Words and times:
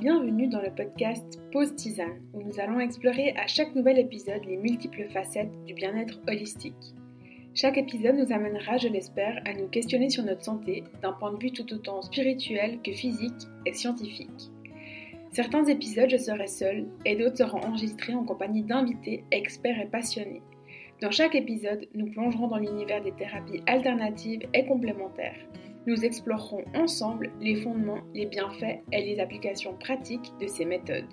Bienvenue 0.00 0.48
dans 0.48 0.60
le 0.60 0.74
podcast 0.74 1.40
Pause 1.52 1.76
Tisane, 1.76 2.20
où 2.32 2.42
nous 2.42 2.58
allons 2.58 2.80
explorer 2.80 3.32
à 3.36 3.46
chaque 3.46 3.76
nouvel 3.76 4.00
épisode 4.00 4.44
les 4.44 4.56
multiples 4.56 5.04
facettes 5.04 5.52
du 5.66 5.72
bien-être 5.72 6.18
holistique. 6.26 6.94
Chaque 7.54 7.78
épisode 7.78 8.16
nous 8.16 8.32
amènera, 8.32 8.76
je 8.76 8.88
l'espère, 8.88 9.40
à 9.44 9.52
nous 9.54 9.68
questionner 9.68 10.10
sur 10.10 10.24
notre 10.24 10.42
santé 10.42 10.82
d'un 11.00 11.12
point 11.12 11.32
de 11.32 11.38
vue 11.40 11.52
tout 11.52 11.72
autant 11.72 12.02
spirituel 12.02 12.80
que 12.82 12.90
physique 12.90 13.46
et 13.66 13.72
scientifique. 13.72 14.50
Certains 15.30 15.64
épisodes, 15.66 16.10
je 16.10 16.16
serai 16.16 16.48
seule 16.48 16.86
et 17.04 17.14
d'autres 17.14 17.38
seront 17.38 17.60
enregistrés 17.60 18.14
en 18.14 18.24
compagnie 18.24 18.64
d'invités, 18.64 19.24
experts 19.30 19.80
et 19.80 19.86
passionnés. 19.86 20.42
Dans 21.00 21.12
chaque 21.12 21.36
épisode, 21.36 21.86
nous 21.94 22.10
plongerons 22.10 22.48
dans 22.48 22.58
l'univers 22.58 23.02
des 23.02 23.12
thérapies 23.12 23.62
alternatives 23.66 24.42
et 24.54 24.66
complémentaires. 24.66 25.38
Nous 25.86 26.04
explorerons 26.04 26.64
ensemble 26.74 27.30
les 27.40 27.56
fondements, 27.56 28.00
les 28.14 28.24
bienfaits 28.24 28.80
et 28.90 29.04
les 29.04 29.20
applications 29.20 29.74
pratiques 29.74 30.32
de 30.40 30.46
ces 30.46 30.64
méthodes. 30.64 31.04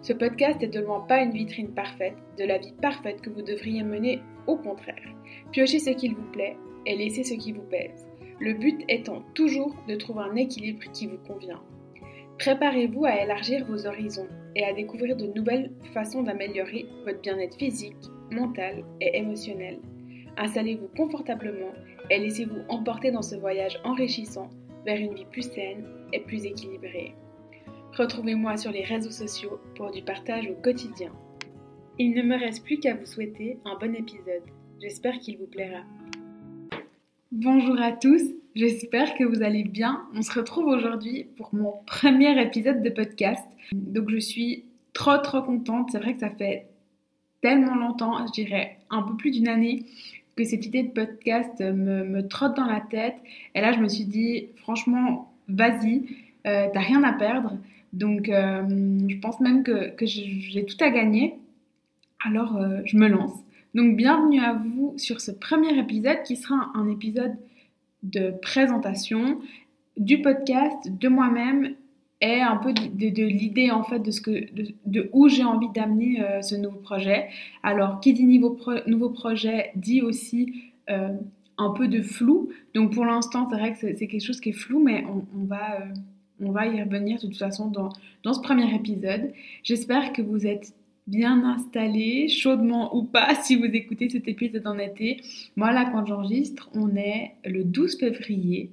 Ce 0.00 0.14
podcast 0.14 0.62
est 0.62 0.68
de 0.68 0.80
loin 0.80 1.00
pas 1.00 1.20
une 1.20 1.32
vitrine 1.32 1.74
parfaite 1.74 2.16
de 2.38 2.44
la 2.44 2.56
vie 2.56 2.72
parfaite 2.80 3.20
que 3.20 3.28
vous 3.28 3.42
devriez 3.42 3.82
mener, 3.82 4.20
au 4.46 4.56
contraire. 4.56 5.14
Piochez 5.52 5.78
ce 5.78 5.90
qu'il 5.90 6.14
vous 6.14 6.30
plaît 6.32 6.56
et 6.86 6.96
laissez 6.96 7.22
ce 7.22 7.34
qui 7.34 7.52
vous 7.52 7.62
pèse. 7.62 8.06
Le 8.40 8.54
but 8.54 8.82
étant 8.88 9.22
toujours 9.34 9.74
de 9.88 9.96
trouver 9.96 10.22
un 10.22 10.36
équilibre 10.36 10.90
qui 10.92 11.06
vous 11.06 11.18
convient. 11.18 11.60
Préparez-vous 12.38 13.04
à 13.04 13.22
élargir 13.22 13.66
vos 13.66 13.86
horizons 13.86 14.28
et 14.54 14.64
à 14.64 14.72
découvrir 14.72 15.16
de 15.16 15.26
nouvelles 15.26 15.72
façons 15.92 16.22
d'améliorer 16.22 16.86
votre 17.04 17.20
bien-être 17.20 17.58
physique, 17.58 17.96
mental 18.30 18.84
et 19.00 19.18
émotionnel. 19.18 19.80
Installez-vous 20.36 20.88
confortablement 20.96 21.72
et 22.10 22.18
laissez-vous 22.18 22.62
emporter 22.68 23.10
dans 23.10 23.22
ce 23.22 23.36
voyage 23.36 23.78
enrichissant 23.84 24.50
vers 24.84 24.98
une 24.98 25.14
vie 25.14 25.26
plus 25.30 25.50
saine 25.50 25.84
et 26.12 26.20
plus 26.20 26.44
équilibrée. 26.44 27.14
Retrouvez-moi 27.96 28.56
sur 28.56 28.70
les 28.70 28.84
réseaux 28.84 29.10
sociaux 29.10 29.60
pour 29.76 29.90
du 29.90 30.02
partage 30.02 30.48
au 30.48 30.54
quotidien. 30.54 31.12
Il 31.98 32.14
ne 32.14 32.22
me 32.22 32.38
reste 32.38 32.64
plus 32.64 32.78
qu'à 32.78 32.94
vous 32.94 33.06
souhaiter 33.06 33.58
un 33.64 33.76
bon 33.76 33.94
épisode. 33.94 34.44
J'espère 34.80 35.18
qu'il 35.18 35.38
vous 35.38 35.46
plaira. 35.46 35.80
Bonjour 37.32 37.80
à 37.80 37.92
tous, 37.92 38.22
j'espère 38.54 39.14
que 39.14 39.24
vous 39.24 39.42
allez 39.42 39.64
bien. 39.64 40.06
On 40.14 40.22
se 40.22 40.32
retrouve 40.32 40.66
aujourd'hui 40.66 41.24
pour 41.36 41.54
mon 41.54 41.74
premier 41.86 42.40
épisode 42.40 42.82
de 42.82 42.90
podcast. 42.90 43.44
Donc 43.72 44.10
je 44.10 44.18
suis 44.18 44.64
trop 44.92 45.18
trop 45.18 45.42
contente. 45.42 45.90
C'est 45.92 45.98
vrai 45.98 46.14
que 46.14 46.20
ça 46.20 46.30
fait 46.30 46.68
tellement 47.40 47.74
longtemps, 47.74 48.26
je 48.26 48.32
dirais 48.32 48.78
un 48.90 49.02
peu 49.02 49.16
plus 49.16 49.30
d'une 49.30 49.48
année, 49.48 49.84
cette 50.44 50.66
idée 50.66 50.82
de 50.82 50.90
podcast 50.90 51.60
me, 51.60 52.26
trotte 52.26 52.56
dans 52.56 52.66
la 52.66 52.80
tête. 52.80 53.16
Et 53.54 53.60
là, 53.60 53.72
je 53.72 53.78
me 53.78 53.88
suis 53.88 54.04
dit, 54.04 54.48
franchement, 54.56 55.32
vas-y, 55.48 56.04
euh, 56.46 56.66
t'as 56.72 56.80
rien 56.80 57.02
à 57.04 57.12
perdre. 57.12 57.56
Donc, 57.92 58.28
euh, 58.28 58.62
je 59.08 59.16
pense 59.18 59.40
même 59.40 59.62
que, 59.62 59.94
j'ai 60.02 60.64
tout 60.66 60.82
à 60.82 60.90
gagner. 60.90 61.38
Alors, 62.24 62.56
euh, 62.56 62.80
je 62.84 62.96
me 62.96 63.08
lance. 63.08 63.32
Donc, 63.74 63.96
bienvenue 63.96 64.40
à 64.40 64.54
vous 64.54 64.94
sur 64.96 65.20
ce 65.20 65.30
premier 65.30 65.78
épisode 65.78 66.22
qui 66.24 66.36
sera 66.36 66.70
un 66.74 66.88
épisode 66.90 67.36
de 68.02 68.30
présentation 68.42 69.38
du 69.96 70.22
podcast, 70.22 70.76
de 70.86 71.08
moi-même 71.08 71.74
est 72.20 72.40
un 72.40 72.56
peu 72.56 72.72
de, 72.72 73.22
l'idée 73.24 73.70
en 73.70 73.82
fait 73.82 74.00
de 74.00 74.10
ce 74.10 74.20
que 74.20 74.46
de, 74.86 75.08
où 75.12 75.28
j'ai 75.28 75.44
envie 75.44 75.68
d'amener 75.70 76.20
euh, 76.20 76.42
ce 76.42 76.54
nouveau 76.56 76.78
projet. 76.78 77.28
Alors 77.62 78.00
qui 78.00 78.12
dit 78.12 78.24
nouveau, 78.24 79.10
projet 79.10 79.70
dit 79.76 80.02
aussi 80.02 80.54
euh, 80.90 81.16
un 81.58 81.70
peu 81.70 81.88
de 81.88 82.02
flou. 82.02 82.50
Donc 82.74 82.92
pour 82.92 83.04
l'instant 83.04 83.48
c'est 83.50 83.56
vrai 83.56 83.72
que 83.72 83.78
c'est 83.78 84.06
quelque 84.06 84.24
chose 84.24 84.40
qui 84.40 84.50
est 84.50 84.52
flou, 84.52 84.82
mais 84.82 85.04
on, 85.06 85.44
va 85.44 85.80
euh, 85.80 85.84
on 86.40 86.50
va 86.50 86.66
y 86.66 86.82
revenir 86.82 87.16
de 87.16 87.26
toute 87.26 87.36
façon 87.36 87.68
dans, 87.68 87.90
dans 88.24 88.34
ce 88.34 88.40
premier 88.40 88.74
épisode. 88.74 89.32
J'espère 89.62 90.12
que 90.12 90.22
vous 90.22 90.46
êtes 90.46 90.74
bien 91.06 91.42
installé, 91.44 92.28
chaudement 92.28 92.94
ou 92.96 93.04
pas, 93.04 93.34
si 93.42 93.54
vous 93.54 93.64
écoutez 93.64 94.08
cet 94.10 94.26
épisode 94.26 94.66
en 94.66 94.78
été. 94.78 95.20
Moi 95.54 95.70
là 95.70 95.88
quand 95.92 96.04
j'enregistre, 96.04 96.68
on 96.74 96.96
est 96.96 97.34
le 97.44 97.62
12 97.62 97.98
février. 98.00 98.72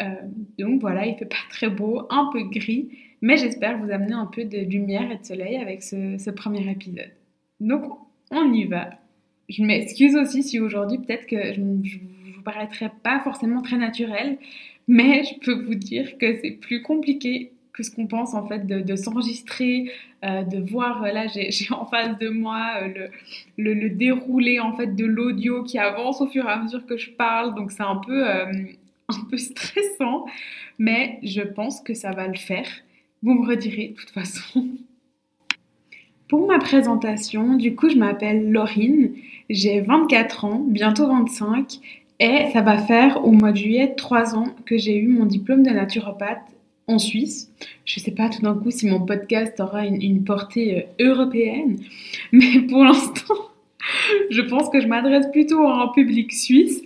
Euh, 0.00 0.04
donc 0.58 0.80
voilà, 0.80 1.06
il 1.06 1.16
fait 1.16 1.26
pas 1.26 1.36
très 1.50 1.68
beau, 1.68 2.06
un 2.10 2.30
peu 2.32 2.42
gris, 2.44 2.88
mais 3.22 3.36
j'espère 3.36 3.78
vous 3.78 3.90
amener 3.90 4.12
un 4.12 4.26
peu 4.26 4.44
de 4.44 4.58
lumière 4.58 5.10
et 5.10 5.18
de 5.18 5.24
soleil 5.24 5.56
avec 5.56 5.82
ce, 5.82 6.30
premier 6.30 6.70
épisode. 6.70 7.10
Donc 7.60 7.84
on 8.30 8.52
y 8.52 8.64
va. 8.64 8.90
Je 9.48 9.62
m'excuse 9.62 10.16
aussi 10.16 10.42
si 10.42 10.60
aujourd'hui 10.60 10.98
peut-être 10.98 11.26
que 11.26 11.54
je, 11.54 11.60
ne 11.60 12.34
vous 12.34 12.42
paraîtrai 12.42 12.90
pas 13.02 13.20
forcément 13.20 13.62
très 13.62 13.76
naturel, 13.76 14.38
mais 14.88 15.22
je 15.24 15.38
peux 15.40 15.54
vous 15.54 15.74
dire 15.74 16.18
que 16.18 16.36
c'est 16.42 16.50
plus 16.50 16.82
compliqué 16.82 17.52
que 17.72 17.82
ce 17.82 17.90
qu'on 17.90 18.06
pense 18.06 18.34
en 18.34 18.46
fait 18.46 18.66
de, 18.66 18.96
s'enregistrer, 18.96 19.92
euh, 20.24 20.42
de 20.42 20.58
voir 20.58 21.02
là 21.02 21.26
j'ai 21.26 21.50
en 21.70 21.84
face 21.84 22.16
de 22.18 22.28
moi 22.28 22.80
euh, 22.82 23.08
le, 23.58 23.74
le, 23.74 23.90
déroulé 23.90 24.60
en 24.60 24.74
fait 24.74 24.96
de 24.96 25.04
l'audio 25.04 25.62
qui 25.62 25.78
avance 25.78 26.22
au 26.22 26.26
fur 26.26 26.46
et 26.46 26.48
à 26.48 26.56
mesure 26.56 26.86
que 26.86 26.96
je 26.96 27.10
parle, 27.10 27.54
donc 27.54 27.70
c'est 27.70 27.82
un 27.82 27.96
peu 27.96 28.24
un 29.08 29.24
peu 29.30 29.36
stressant, 29.36 30.26
mais 30.78 31.18
je 31.22 31.42
pense 31.42 31.80
que 31.80 31.94
ça 31.94 32.10
va 32.10 32.26
le 32.26 32.36
faire. 32.36 32.68
Vous 33.22 33.34
me 33.34 33.46
redirez 33.46 33.88
de 33.88 33.94
toute 33.94 34.10
façon. 34.10 34.66
Pour 36.28 36.46
ma 36.48 36.58
présentation, 36.58 37.54
du 37.54 37.76
coup, 37.76 37.88
je 37.88 37.96
m'appelle 37.96 38.50
Laurine, 38.50 39.12
j'ai 39.48 39.80
24 39.80 40.44
ans, 40.44 40.64
bientôt 40.66 41.06
25, 41.06 41.78
et 42.18 42.50
ça 42.52 42.62
va 42.62 42.78
faire 42.78 43.24
au 43.24 43.30
mois 43.30 43.52
de 43.52 43.58
juillet 43.58 43.94
3 43.96 44.34
ans 44.34 44.48
que 44.64 44.76
j'ai 44.76 44.96
eu 44.96 45.06
mon 45.06 45.24
diplôme 45.24 45.62
de 45.62 45.70
naturopathe 45.70 46.42
en 46.88 46.98
Suisse. 46.98 47.52
Je 47.84 48.00
ne 48.00 48.04
sais 48.04 48.10
pas 48.10 48.28
tout 48.28 48.42
d'un 48.42 48.54
coup 48.54 48.70
si 48.70 48.86
mon 48.86 49.04
podcast 49.04 49.60
aura 49.60 49.86
une, 49.86 50.02
une 50.02 50.24
portée 50.24 50.88
euh, 51.00 51.10
européenne, 51.10 51.78
mais 52.32 52.60
pour 52.68 52.84
l'instant, 52.84 53.34
je 54.30 54.42
pense 54.42 54.68
que 54.70 54.80
je 54.80 54.86
m'adresse 54.86 55.26
plutôt 55.32 55.62
à 55.62 55.84
un 55.84 55.88
public 55.88 56.32
suisse. 56.32 56.82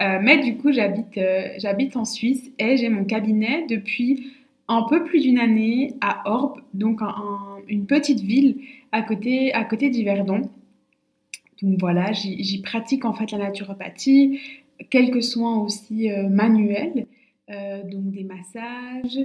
Euh, 0.00 0.18
mais 0.22 0.38
du 0.38 0.56
coup, 0.56 0.72
j'habite, 0.72 1.18
euh, 1.18 1.48
j'habite 1.58 1.96
en 1.96 2.04
Suisse 2.04 2.50
et 2.58 2.76
j'ai 2.76 2.88
mon 2.88 3.04
cabinet 3.04 3.66
depuis 3.68 4.32
un 4.66 4.82
peu 4.88 5.04
plus 5.04 5.20
d'une 5.20 5.38
année 5.38 5.94
à 6.00 6.22
Orbe, 6.30 6.60
donc 6.74 7.00
une 7.68 7.86
petite 7.86 8.20
ville 8.20 8.60
à 8.92 9.02
côté, 9.02 9.52
à 9.52 9.64
côté 9.64 9.90
d'Yverdon. 9.90 10.42
Donc 11.60 11.78
voilà, 11.78 12.12
j'y, 12.12 12.62
pratique 12.62 13.04
en 13.04 13.12
fait 13.12 13.32
la 13.32 13.38
naturopathie, 13.38 14.40
quelques 14.88 15.22
soins 15.22 15.58
aussi 15.58 16.10
euh, 16.10 16.28
manuels, 16.28 17.06
donc 17.48 18.12
des 18.12 18.22
massages, 18.22 19.18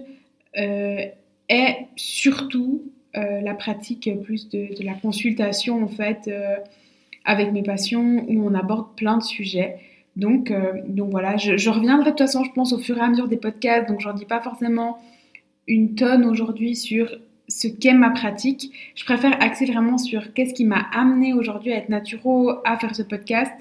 et 0.57 1.75
surtout 1.95 2.81
la 3.13 3.53
pratique 3.53 4.09
plus 4.23 4.49
de, 4.49 4.75
de, 4.75 4.83
la 4.83 4.95
consultation 4.95 5.83
en 5.83 5.87
fait 5.87 6.27
avec 7.23 7.51
mes 7.51 7.61
patients 7.61 8.25
où 8.27 8.47
on 8.47 8.55
aborde 8.55 8.95
plein 8.95 9.19
de 9.19 9.23
sujets. 9.23 9.77
Donc, 10.15 10.49
euh, 10.49 10.73
donc 10.87 11.11
voilà, 11.11 11.35
je, 11.37 11.69
reviendrai 11.69 12.05
de 12.05 12.09
toute 12.11 12.19
façon, 12.19 12.43
je 12.43 12.51
pense, 12.51 12.73
au 12.73 12.79
fur 12.79 12.97
et 12.97 13.01
à 13.01 13.09
mesure 13.09 13.27
des 13.27 13.37
podcasts. 13.37 13.87
Donc, 13.87 13.99
j'en 13.99 14.13
dis 14.13 14.25
pas 14.25 14.41
forcément 14.41 14.97
une 15.67 15.95
tonne 15.95 16.25
aujourd'hui 16.25 16.75
sur 16.75 17.09
ce 17.47 17.67
qu'est 17.67 17.93
ma 17.93 18.11
pratique. 18.11 18.71
Je 18.95 19.03
préfère 19.03 19.41
axer 19.41 19.65
vraiment 19.65 19.97
sur 19.97 20.33
qu'est-ce 20.33 20.53
qui 20.53 20.65
m'a 20.65 20.85
amené 20.93 21.33
aujourd'hui 21.33 21.73
à 21.73 21.77
être 21.77 21.89
naturo, 21.89 22.51
à 22.65 22.77
faire 22.77 22.95
ce 22.95 23.03
podcast. 23.03 23.53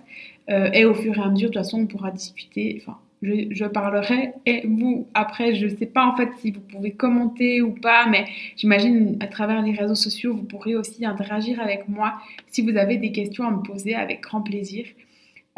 Euh, 0.51 0.71
et 0.73 0.85
au 0.85 0.95
fur 0.95 1.17
et 1.19 1.23
à 1.23 1.29
mesure, 1.29 1.49
de 1.49 1.55
toute 1.55 1.63
façon, 1.63 1.81
on 1.81 1.87
pourra 1.87 2.11
discuter. 2.11 2.81
Enfin, 2.81 2.99
je, 3.23 3.47
je, 3.51 3.65
parlerai. 3.65 4.35
Et 4.47 4.67
vous, 4.67 5.09
après, 5.15 5.55
je 5.55 5.67
ne 5.67 5.75
sais 5.75 5.87
pas 5.87 6.07
en 6.07 6.15
fait 6.17 6.29
si 6.41 6.51
vous 6.51 6.61
pouvez 6.61 6.93
commenter 6.93 7.63
ou 7.63 7.73
pas, 7.73 8.07
mais 8.07 8.27
j'imagine 8.57 9.17
à 9.21 9.27
travers 9.27 9.63
les 9.63 9.73
réseaux 9.73 9.95
sociaux, 9.95 10.35
vous 10.35 10.45
pourrez 10.45 10.77
aussi 10.77 11.07
interagir 11.07 11.61
avec 11.61 11.89
moi 11.89 12.15
si 12.49 12.61
vous 12.61 12.77
avez 12.77 12.99
des 12.99 13.13
questions 13.13 13.49
à 13.49 13.51
me 13.51 13.63
poser 13.63 13.95
avec 13.95 14.21
grand 14.21 14.43
plaisir. 14.43 14.87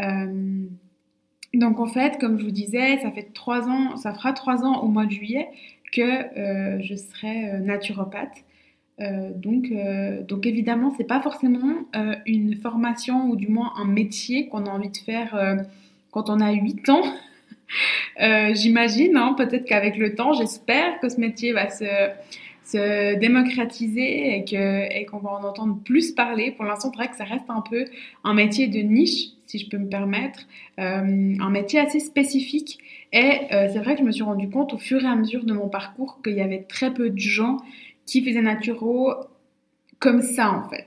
Euh, 0.00 0.66
donc 1.56 1.80
en 1.80 1.86
fait, 1.86 2.18
comme 2.18 2.38
je 2.38 2.44
vous 2.44 2.50
disais, 2.50 2.98
ça 2.98 3.10
fait 3.10 3.32
trois 3.34 3.68
ans, 3.68 3.96
ça 3.96 4.12
fera 4.12 4.32
trois 4.32 4.64
ans 4.64 4.82
au 4.82 4.88
mois 4.88 5.06
de 5.06 5.10
juillet 5.10 5.48
que 5.92 6.00
euh, 6.02 6.80
je 6.82 6.94
serai 6.94 7.50
euh, 7.50 7.58
naturopathe. 7.58 8.44
Euh, 8.98 9.30
donc, 9.34 9.70
donc 10.26 10.46
évidemment, 10.46 10.92
c'est 10.96 11.06
pas 11.06 11.20
forcément 11.20 11.84
une 12.24 12.56
formation 12.56 13.28
ou 13.28 13.36
du 13.36 13.48
moins 13.48 13.72
un 13.76 13.84
métier 13.84 14.48
qu'on 14.48 14.64
a 14.64 14.70
envie 14.70 14.88
de 14.88 14.96
faire 14.96 15.38
quand 16.10 16.30
on 16.30 16.40
a 16.40 16.52
8 16.52 16.88
ans. 16.88 17.02
J'imagine, 18.54 19.16
hein, 19.16 19.34
peut-être 19.36 19.66
qu'avec 19.66 19.98
le 19.98 20.14
temps, 20.14 20.32
j'espère 20.32 20.98
que 21.00 21.10
ce 21.10 21.20
métier 21.20 21.52
va 21.52 21.68
se 21.68 23.18
démocratiser 23.18 24.38
et 24.38 25.04
qu'on 25.04 25.18
va 25.18 25.30
en 25.32 25.44
entendre 25.44 25.78
plus 25.84 26.12
parler. 26.12 26.52
Pour 26.52 26.64
l'instant, 26.64 26.90
c'est 26.90 26.96
vrai 26.96 27.08
que 27.08 27.16
ça 27.16 27.24
reste 27.24 27.50
un 27.50 27.60
peu 27.60 27.84
un 28.24 28.32
métier 28.32 28.66
de 28.66 28.78
niche 28.78 29.35
si 29.46 29.58
je 29.58 29.68
peux 29.68 29.78
me 29.78 29.88
permettre, 29.88 30.46
euh, 30.78 31.34
un 31.38 31.50
métier 31.50 31.78
assez 31.78 32.00
spécifique. 32.00 32.78
Et 33.12 33.40
euh, 33.52 33.68
c'est 33.72 33.78
vrai 33.78 33.94
que 33.94 34.00
je 34.00 34.04
me 34.04 34.12
suis 34.12 34.24
rendu 34.24 34.50
compte 34.50 34.74
au 34.74 34.78
fur 34.78 35.02
et 35.02 35.06
à 35.06 35.14
mesure 35.14 35.44
de 35.44 35.54
mon 35.54 35.68
parcours 35.68 36.20
qu'il 36.22 36.34
y 36.34 36.40
avait 36.40 36.62
très 36.62 36.92
peu 36.92 37.10
de 37.10 37.18
gens 37.18 37.58
qui 38.04 38.24
faisaient 38.24 38.42
naturo 38.42 39.12
comme 39.98 40.20
ça 40.22 40.52
en 40.52 40.68
fait. 40.68 40.86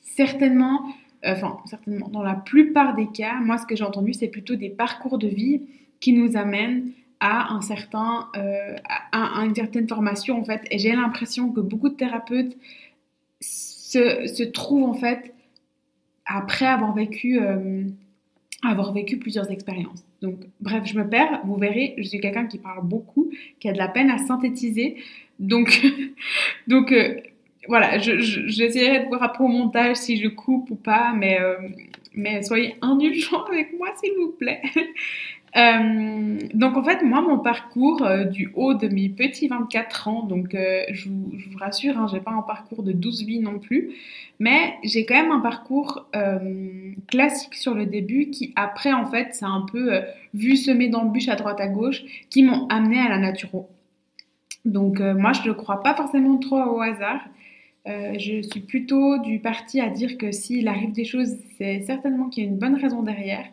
Certainement, 0.00 0.92
euh, 1.24 1.32
enfin 1.32 1.58
certainement, 1.66 2.08
dans 2.08 2.22
la 2.22 2.34
plupart 2.34 2.94
des 2.94 3.06
cas, 3.06 3.34
moi 3.40 3.58
ce 3.58 3.66
que 3.66 3.76
j'ai 3.76 3.84
entendu 3.84 4.12
c'est 4.12 4.28
plutôt 4.28 4.56
des 4.56 4.70
parcours 4.70 5.18
de 5.18 5.28
vie 5.28 5.62
qui 6.00 6.12
nous 6.12 6.36
amènent 6.36 6.90
à, 7.20 7.52
un 7.52 7.60
certain, 7.60 8.28
à, 9.12 9.44
une 9.44 9.54
certaine 9.54 9.86
formation 9.86 10.40
en 10.40 10.44
fait. 10.44 10.62
Et 10.70 10.78
j'ai 10.78 10.92
l'impression 10.92 11.52
que 11.52 11.60
beaucoup 11.60 11.90
de 11.90 11.94
thérapeutes 11.94 12.56
se, 13.40 14.26
se, 14.26 14.42
trouvent 14.42 14.84
en 14.84 14.94
fait 14.94 15.34
après 16.24 16.66
avoir 16.66 16.94
vécu, 16.94 17.38
avoir 18.62 18.92
vécu 18.92 19.16
plusieurs 19.18 19.50
expériences. 19.50 20.04
Donc, 20.20 20.36
bref, 20.60 20.84
je 20.84 20.98
me 20.98 21.08
perds. 21.08 21.40
Vous 21.44 21.56
verrez, 21.56 21.94
je 21.98 22.02
suis 22.02 22.20
quelqu'un 22.20 22.46
qui 22.46 22.58
parle 22.58 22.86
beaucoup, 22.86 23.30
qui 23.58 23.68
a 23.68 23.72
de 23.72 23.78
la 23.78 23.88
peine 23.88 24.10
à 24.10 24.18
synthétiser. 24.18 24.96
Donc, 25.38 25.80
donc 26.66 26.92
euh, 26.92 27.20
voilà, 27.68 27.98
j'essaierai 27.98 29.04
de 29.04 29.08
voir 29.08 29.22
après 29.22 29.44
au 29.44 29.48
montage 29.48 29.96
si 29.96 30.16
je 30.16 30.28
coupe 30.28 30.70
ou 30.70 30.74
pas, 30.74 31.12
mais, 31.14 31.40
euh, 31.40 31.56
mais 32.14 32.42
soyez 32.42 32.76
indulgents 32.82 33.44
avec 33.44 33.72
moi, 33.78 33.88
s'il 34.00 34.12
vous 34.18 34.32
plaît. 34.32 34.62
Euh, 35.56 36.38
donc 36.54 36.76
en 36.76 36.82
fait, 36.82 37.02
moi, 37.02 37.22
mon 37.22 37.38
parcours 37.38 38.02
euh, 38.02 38.24
du 38.24 38.52
haut 38.54 38.74
de 38.74 38.86
mes 38.88 39.08
petits 39.08 39.48
24 39.48 40.08
ans, 40.08 40.22
donc 40.22 40.54
euh, 40.54 40.82
je, 40.90 41.08
vous, 41.08 41.32
rassure, 41.58 41.98
hein, 41.98 42.06
j'ai 42.10 42.20
pas 42.20 42.30
un 42.30 42.42
parcours 42.42 42.82
de 42.82 42.92
12 42.92 43.24
vies 43.24 43.40
non 43.40 43.58
plus, 43.58 43.90
mais 44.38 44.74
j'ai 44.84 45.04
quand 45.04 45.14
même 45.14 45.32
un 45.32 45.40
parcours 45.40 46.06
classique 47.08 47.54
sur 47.54 47.74
le 47.74 47.86
début 47.86 48.30
qui 48.30 48.52
après 48.56 48.92
en 48.92 49.06
fait, 49.06 49.28
c'est 49.32 49.44
un 49.44 49.66
peu 49.70 50.00
vu 50.34 50.56
semer 50.56 50.88
d'embûches 50.88 51.28
à 51.28 51.36
droite 51.36 51.60
à 51.60 51.68
gauche 51.68 52.02
qui 52.30 52.42
m'ont 52.42 52.66
amené 52.68 53.00
à 53.00 53.08
la 53.08 53.18
naturo. 53.18 53.68
Donc 54.64 55.00
moi, 55.00 55.32
je 55.32 55.48
ne 55.48 55.52
crois 55.52 55.82
pas 55.82 55.94
forcément 55.94 56.38
trop 56.38 56.62
au 56.62 56.80
hasard. 56.80 57.20
je 57.86 58.42
suis 58.42 58.60
plutôt 58.60 59.18
du 59.18 59.40
parti 59.40 59.80
à 59.80 59.90
dire 59.90 60.16
que 60.16 60.32
s'il 60.32 60.68
arrive 60.68 60.92
des 60.92 61.04
choses, 61.04 61.36
c'est 61.58 61.82
certainement 61.82 62.28
qu'il 62.28 62.44
y 62.44 62.46
a 62.46 62.50
une 62.50 62.58
bonne 62.58 62.76
raison 62.76 63.02
derrière. 63.02 63.44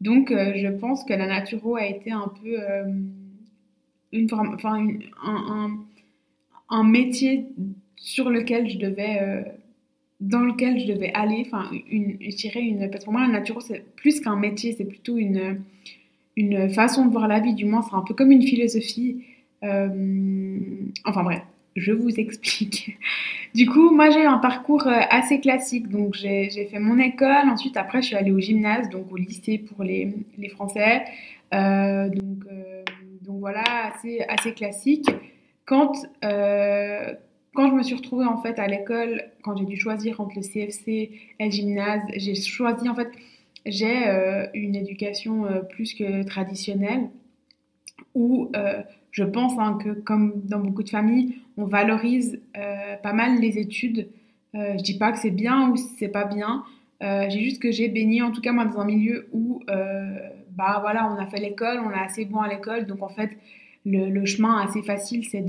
Donc, 0.00 0.30
euh, 0.30 0.52
je 0.56 0.68
pense 0.68 1.04
que 1.04 1.14
la 1.14 1.26
naturo 1.26 1.76
a 1.76 1.86
été 1.86 2.10
un 2.12 2.28
peu 2.42 2.60
euh, 2.60 2.84
une 4.12 4.28
forme, 4.28 4.54
enfin, 4.54 4.86
un, 5.24 5.78
un, 6.68 6.84
métier 6.84 7.46
sur 7.96 8.28
lequel 8.28 8.68
je 8.68 8.78
devais, 8.78 9.18
euh, 9.22 9.42
dans 10.20 10.40
lequel 10.40 10.78
je 10.80 10.86
devais 10.86 11.12
aller. 11.14 11.44
Enfin, 11.46 11.70
une, 11.90 12.18
une, 12.20 12.90
pour 13.02 13.12
moi, 13.12 13.22
la 13.22 13.28
naturo, 13.28 13.60
c'est 13.60 13.84
plus 13.96 14.20
qu'un 14.20 14.36
métier, 14.36 14.72
c'est 14.72 14.84
plutôt 14.84 15.16
une, 15.16 15.62
une 16.36 16.68
façon 16.68 17.06
de 17.06 17.10
voir 17.10 17.26
la 17.26 17.40
vie. 17.40 17.54
Du 17.54 17.64
moins, 17.64 17.82
c'est 17.82 17.96
un 17.96 18.02
peu 18.02 18.14
comme 18.14 18.32
une 18.32 18.42
philosophie. 18.42 19.24
enfin 19.62 21.22
bref, 21.22 21.42
je 21.76 21.92
vous 21.92 22.18
explique. 22.18 22.98
Du 23.54 23.64
coup, 23.64 23.90
moi 23.90 24.10
j'ai 24.10 24.26
un 24.26 24.36
parcours 24.36 24.86
euh, 24.86 25.00
assez 25.08 25.40
classique. 25.40 25.88
Donc 25.88 26.12
j'ai 26.12 26.50
fait 26.50 26.78
mon 26.78 26.98
école, 26.98 27.48
ensuite 27.48 27.78
après 27.78 28.02
je 28.02 28.08
suis 28.08 28.16
allée 28.16 28.30
au 28.30 28.38
gymnase, 28.38 28.90
donc 28.90 29.10
au 29.10 29.16
lycée 29.16 29.56
pour 29.56 29.82
les, 29.82 30.12
les 30.36 30.48
Français. 30.50 31.04
Euh, 31.54 32.10
donc, 32.10 32.44
euh, 32.52 32.82
donc 33.22 33.40
voilà, 33.40 33.64
assez, 33.86 34.20
assez 34.28 34.52
classique. 34.52 35.08
Quand, 35.64 35.92
quand 36.20 37.70
je 37.70 37.74
me 37.74 37.82
suis 37.82 37.94
retrouvée 37.94 38.26
en 38.26 38.36
fait 38.42 38.58
à 38.58 38.66
l'école, 38.66 39.24
quand 39.42 39.56
j'ai 39.56 39.64
dû 39.64 39.78
choisir 39.78 40.20
entre 40.20 40.36
le 40.36 40.42
CFC 40.42 40.88
et 41.38 41.44
le 41.44 41.50
gymnase, 41.50 42.02
j'ai 42.14 42.34
choisi 42.34 42.90
en 42.90 42.94
fait, 42.94 43.08
j'ai 43.64 44.04
une 44.52 44.76
éducation 44.76 45.46
plus 45.70 45.94
que 45.94 46.24
traditionnelle 46.24 47.08
où 48.14 48.52
je 49.16 49.24
pense 49.24 49.54
hein, 49.58 49.78
que 49.82 49.88
comme 49.88 50.42
dans 50.44 50.60
beaucoup 50.60 50.82
de 50.82 50.90
familles, 50.90 51.38
on 51.56 51.64
valorise 51.64 52.38
euh, 52.58 52.96
pas 53.02 53.14
mal 53.14 53.40
les 53.40 53.58
études. 53.58 54.08
Euh, 54.54 54.74
je 54.76 54.82
dis 54.82 54.98
pas 54.98 55.10
que 55.10 55.18
c'est 55.18 55.30
bien 55.30 55.70
ou 55.70 55.76
c'est 55.76 56.08
pas 56.08 56.26
bien. 56.26 56.64
Euh, 57.02 57.24
j'ai 57.30 57.40
juste 57.40 57.62
que 57.62 57.72
j'ai 57.72 57.88
baigné, 57.88 58.20
en 58.20 58.30
tout 58.30 58.42
cas 58.42 58.52
moi, 58.52 58.66
dans 58.66 58.78
un 58.78 58.84
milieu 58.84 59.26
où, 59.32 59.62
bah 60.50 60.78
voilà, 60.82 61.10
on 61.10 61.16
a 61.16 61.26
fait 61.26 61.40
l'école, 61.40 61.80
on 61.82 61.90
est 61.90 61.98
assez 61.98 62.26
bon 62.26 62.40
à 62.40 62.48
l'école, 62.48 62.84
donc 62.84 63.02
en 63.02 63.08
fait, 63.08 63.30
le, 63.86 64.24
chemin 64.26 64.58
assez 64.58 64.82
facile, 64.82 65.24
c'est 65.24 65.40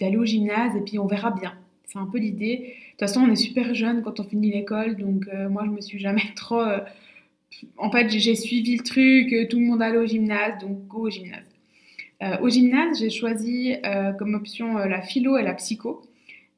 d'aller 0.00 0.16
au 0.16 0.24
gymnase 0.24 0.74
et 0.76 0.80
puis 0.80 0.98
on 0.98 1.06
verra 1.06 1.30
bien. 1.30 1.54
C'est 1.84 2.00
un 2.00 2.06
peu 2.06 2.18
l'idée. 2.18 2.56
De 2.56 2.90
toute 2.90 3.00
façon, 3.00 3.20
on 3.20 3.30
est 3.30 3.36
super 3.36 3.72
jeune 3.72 4.02
quand 4.02 4.18
on 4.18 4.24
finit 4.24 4.50
l'école, 4.50 4.96
donc 4.96 5.28
moi, 5.48 5.62
je 5.64 5.70
me 5.70 5.80
suis 5.80 6.00
jamais 6.00 6.24
trop. 6.34 6.64
en 7.78 7.90
fait, 7.92 8.08
j'ai 8.08 8.34
suivi 8.34 8.78
le 8.78 8.82
truc, 8.82 9.48
tout 9.48 9.60
le 9.60 9.66
monde 9.66 9.80
allait 9.80 9.98
au 9.98 10.06
gymnase, 10.06 10.58
donc 10.60 10.88
go 10.88 11.06
au 11.06 11.10
gymnase. 11.10 11.51
Euh, 12.22 12.38
au 12.40 12.48
gymnase, 12.48 12.98
j'ai 13.00 13.10
choisi 13.10 13.74
euh, 13.84 14.12
comme 14.12 14.34
option 14.34 14.78
euh, 14.78 14.86
la 14.86 15.02
philo 15.02 15.36
et 15.36 15.42
la 15.42 15.54
psycho, 15.54 16.02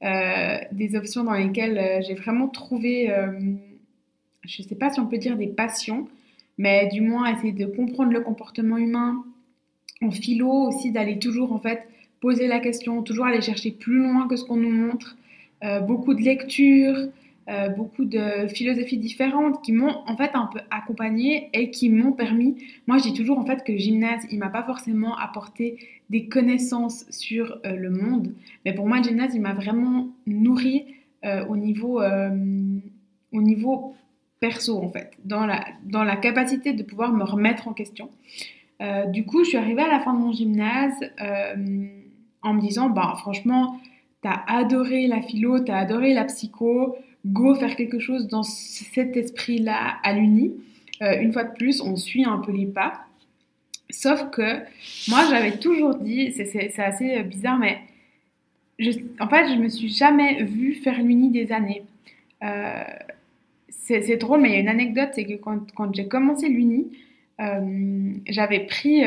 des 0.02 0.96
options 0.96 1.24
dans 1.24 1.32
lesquelles 1.32 2.02
j'ai 2.06 2.12
vraiment 2.12 2.46
trouvé, 2.46 3.10
je 4.42 4.62
ne 4.62 4.68
sais 4.68 4.74
pas 4.74 4.90
si 4.90 5.00
on 5.00 5.06
peut 5.06 5.16
dire 5.16 5.38
des 5.38 5.46
passions, 5.46 6.08
mais 6.58 6.88
du 6.88 7.00
moins 7.00 7.34
essayer 7.34 7.54
de 7.54 7.64
comprendre 7.64 8.12
le 8.12 8.20
comportement 8.20 8.76
humain. 8.76 9.24
En 10.02 10.10
philo 10.10 10.50
aussi, 10.50 10.92
d'aller 10.92 11.18
toujours 11.18 11.54
en 11.54 11.58
fait 11.58 11.88
poser 12.20 12.48
la 12.48 12.60
question, 12.60 13.02
toujours 13.02 13.24
aller 13.24 13.40
chercher 13.40 13.70
plus 13.70 13.96
loin 13.96 14.28
que 14.28 14.36
ce 14.36 14.44
qu'on 14.44 14.58
nous 14.58 14.70
montre. 14.70 15.16
beaucoup 15.86 16.12
de 16.12 16.20
lectures, 16.20 17.08
euh, 17.48 17.68
beaucoup 17.68 18.06
de 18.06 18.46
philosophies 18.48 18.96
différentes 18.96 19.62
qui 19.62 19.72
m'ont 19.72 19.94
en 20.06 20.16
fait 20.16 20.30
un 20.34 20.48
peu 20.52 20.60
accompagnée 20.70 21.50
et 21.52 21.70
qui 21.70 21.90
m'ont 21.90 22.12
permis. 22.12 22.56
Moi, 22.86 22.96
je 22.98 23.02
dis 23.04 23.12
toujours 23.12 23.38
en 23.38 23.44
fait 23.44 23.62
que 23.64 23.72
le 23.72 23.78
gymnase, 23.78 24.26
il 24.30 24.38
m'a 24.38 24.48
pas 24.48 24.62
forcément 24.62 25.16
apporté 25.16 25.78
des 26.08 26.26
connaissances 26.26 27.04
sur 27.10 27.58
euh, 27.66 27.76
le 27.76 27.90
monde, 27.90 28.34
mais 28.64 28.72
pour 28.72 28.86
moi, 28.86 28.98
le 28.98 29.04
gymnase, 29.04 29.34
il 29.34 29.42
m'a 29.42 29.52
vraiment 29.52 30.08
nourri 30.26 30.86
euh, 31.24 31.44
au 31.46 31.56
niveau 31.56 32.02
au 33.32 33.42
niveau 33.42 33.94
perso 34.40 34.78
en 34.78 34.88
fait, 34.88 35.12
dans 35.24 35.44
la 35.44 35.64
dans 35.84 36.04
la 36.04 36.16
capacité 36.16 36.72
de 36.72 36.82
pouvoir 36.82 37.12
me 37.12 37.24
remettre 37.24 37.68
en 37.68 37.72
question. 37.72 38.08
du 39.08 39.24
coup, 39.24 39.44
je 39.44 39.50
suis 39.50 39.58
arrivée 39.58 39.82
à 39.82 39.88
la 39.88 40.00
fin 40.00 40.14
de 40.14 40.18
mon 40.18 40.32
gymnase 40.32 40.98
en 42.44 42.54
me 42.54 42.60
disant, 42.60 42.90
bah 42.90 43.14
franchement, 43.18 43.80
t'as 44.20 44.42
adoré 44.46 45.06
la 45.06 45.20
philo, 45.20 45.58
t'as 45.58 45.78
adoré 45.78 46.14
la 46.14 46.24
psycho, 46.24 46.96
go 47.26 47.54
faire 47.54 47.76
quelque 47.76 47.98
chose 47.98 48.28
dans 48.28 48.42
cet 48.42 49.16
esprit-là 49.16 49.96
à 50.02 50.12
l'uni. 50.12 50.54
Euh, 51.02 51.20
une 51.20 51.32
fois 51.32 51.44
de 51.44 51.54
plus, 51.54 51.80
on 51.80 51.96
suit 51.96 52.24
un 52.24 52.38
peu 52.38 52.52
les 52.52 52.66
pas. 52.66 53.06
Sauf 53.90 54.30
que 54.30 54.60
moi, 55.08 55.24
j'avais 55.30 55.58
toujours 55.58 55.94
dit, 55.96 56.32
c'est 56.32 56.78
assez 56.78 57.22
bizarre, 57.22 57.58
mais 57.58 57.78
en 59.20 59.28
fait, 59.28 59.54
je 59.54 59.60
me 59.60 59.68
suis 59.68 59.88
jamais 59.88 60.42
vue 60.42 60.74
faire 60.74 61.00
l'uni 61.02 61.30
des 61.30 61.52
années. 61.52 61.84
Euh, 62.42 62.82
c'est 63.68 64.16
drôle, 64.16 64.40
mais 64.40 64.48
il 64.48 64.54
y 64.54 64.56
a 64.56 64.60
une 64.60 64.68
anecdote, 64.68 65.10
c'est 65.12 65.24
que 65.24 65.34
quand, 65.34 65.70
quand 65.74 65.94
j'ai 65.94 66.08
commencé 66.08 66.48
l'uni, 66.48 66.90
euh, 67.40 68.12
j'avais 68.26 68.60
pris, 68.60 69.02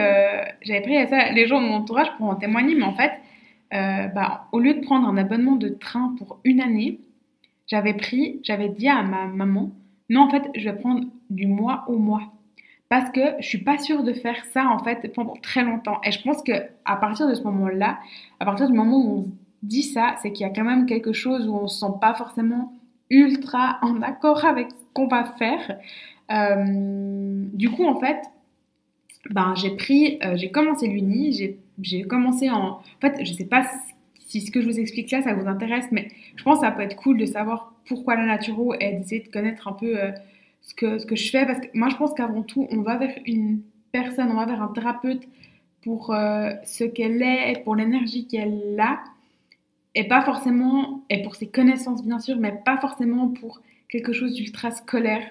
j'avais 0.62 0.81
pris 0.81 1.08
ça, 1.10 1.31
les 1.31 1.48
gens 1.48 1.62
de 1.62 1.68
mon 1.68 1.75
entourage 1.75 2.10
pour 2.18 2.28
en 2.28 2.36
témoigner, 2.36 2.75
mais 2.75 2.84
en 2.84 2.94
fait, 2.94 3.12
bah, 3.72 4.48
au 4.52 4.60
lieu 4.60 4.75
de 4.75 4.81
prendre 4.81 5.08
un 5.08 5.18
abonnement 5.18 5.56
de 5.56 5.69
train 5.69 6.16
pour 6.19 6.40
une 6.44 6.62
année, 6.62 7.00
j'avais 7.68 7.94
pris, 7.94 8.40
j'avais 8.44 8.69
dit 8.69 8.88
à 8.88 9.04
ma 9.04 9.28
maman, 9.28 9.71
non, 10.09 10.21
en 10.21 10.30
fait, 10.30 10.50
je 10.56 10.69
vais 10.69 10.76
prendre 10.76 11.06
du 11.30 11.47
mois 11.47 11.83
au 11.88 11.97
mois. 11.97 12.31
Parce 12.90 13.12
que 13.12 13.19
je 13.40 13.45
suis 13.45 13.64
pas 13.64 13.78
sûre 13.78 14.04
de 14.04 14.14
faire 14.14 14.45
ça, 14.54 14.66
en 14.68 14.80
fait, 14.80 15.14
pendant 15.14 15.36
très 15.42 15.64
longtemps. 15.64 16.00
Et 16.06 16.12
je 16.12 16.21
pense 16.21 16.42
que 16.42 16.54
à 16.86 16.95
partir 16.95 17.28
de 17.28 17.33
ce 17.33 17.44
moment-là, 17.44 18.00
à 18.40 18.45
partir 18.45 18.68
du 18.68 18.74
moment 18.74 18.97
où 18.97 19.18
on 19.19 19.31
dit 19.64 19.83
ça, 19.83 20.16
c'est 20.21 20.31
qu'il 20.31 20.47
y 20.47 20.50
a 20.50 20.54
quand 20.54 20.64
même 20.64 20.86
quelque 20.86 21.12
chose 21.12 21.47
où 21.47 21.56
on 21.56 21.68
se 21.68 21.80
sent 21.80 21.94
pas 22.00 22.14
forcément 22.14 22.74
ultra 23.09 23.80
en 23.81 24.02
accord 24.02 24.45
avec 24.45 24.69
ce 24.71 24.86
qu'on 24.94 25.07
va 25.07 25.26
faire. 25.38 25.80
Euh, 26.31 27.45
du 27.54 27.69
coup, 27.69 27.86
en 27.86 28.00
fait, 28.00 28.21
ben, 29.30 29.54
j'ai 29.56 29.76
pris, 29.76 30.19
euh, 30.24 30.38
j'ai 30.38 30.52
commencé 30.52 30.88
l'uni, 30.88 31.33
j'ai 31.81 32.04
commencé 32.04 32.50
en... 32.50 32.69
En 32.69 32.81
fait, 33.02 33.26
je 33.26 33.33
sais 33.33 33.45
pas 33.45 33.64
si 34.39 34.47
ce 34.47 34.51
que 34.51 34.61
je 34.61 34.67
vous 34.67 34.79
explique 34.79 35.11
là, 35.11 35.21
ça 35.21 35.33
vous 35.33 35.47
intéresse, 35.47 35.85
mais 35.91 36.07
je 36.35 36.44
pense 36.44 36.59
que 36.59 36.65
ça 36.65 36.71
peut 36.71 36.81
être 36.81 36.95
cool 36.95 37.17
de 37.17 37.25
savoir 37.25 37.73
pourquoi 37.85 38.15
la 38.15 38.25
naturo 38.25 38.73
et 38.79 38.94
d'essayer 38.94 39.21
de 39.21 39.29
connaître 39.29 39.67
un 39.67 39.73
peu 39.73 39.99
euh, 39.99 40.11
ce, 40.61 40.73
que, 40.73 40.99
ce 40.99 41.06
que 41.06 41.15
je 41.15 41.29
fais. 41.29 41.45
Parce 41.45 41.59
que 41.59 41.67
moi, 41.73 41.89
je 41.89 41.95
pense 41.95 42.13
qu'avant 42.13 42.44
tout, 42.44 42.67
on 42.71 42.81
va 42.81 42.97
vers 42.97 43.15
une 43.25 43.61
personne, 43.91 44.29
on 44.31 44.35
va 44.35 44.45
vers 44.45 44.61
un 44.61 44.67
thérapeute 44.67 45.23
pour 45.83 46.13
euh, 46.13 46.51
ce 46.65 46.83
qu'elle 46.83 47.21
est, 47.21 47.63
pour 47.63 47.75
l'énergie 47.75 48.27
qu'elle 48.27 48.77
a, 48.79 48.99
et 49.95 50.07
pas 50.07 50.21
forcément, 50.21 51.03
et 51.09 51.23
pour 51.23 51.35
ses 51.35 51.47
connaissances 51.47 52.03
bien 52.06 52.19
sûr, 52.19 52.37
mais 52.37 52.53
pas 52.65 52.77
forcément 52.77 53.29
pour 53.29 53.61
quelque 53.89 54.13
chose 54.13 54.33
d'ultra 54.33 54.71
scolaire. 54.71 55.23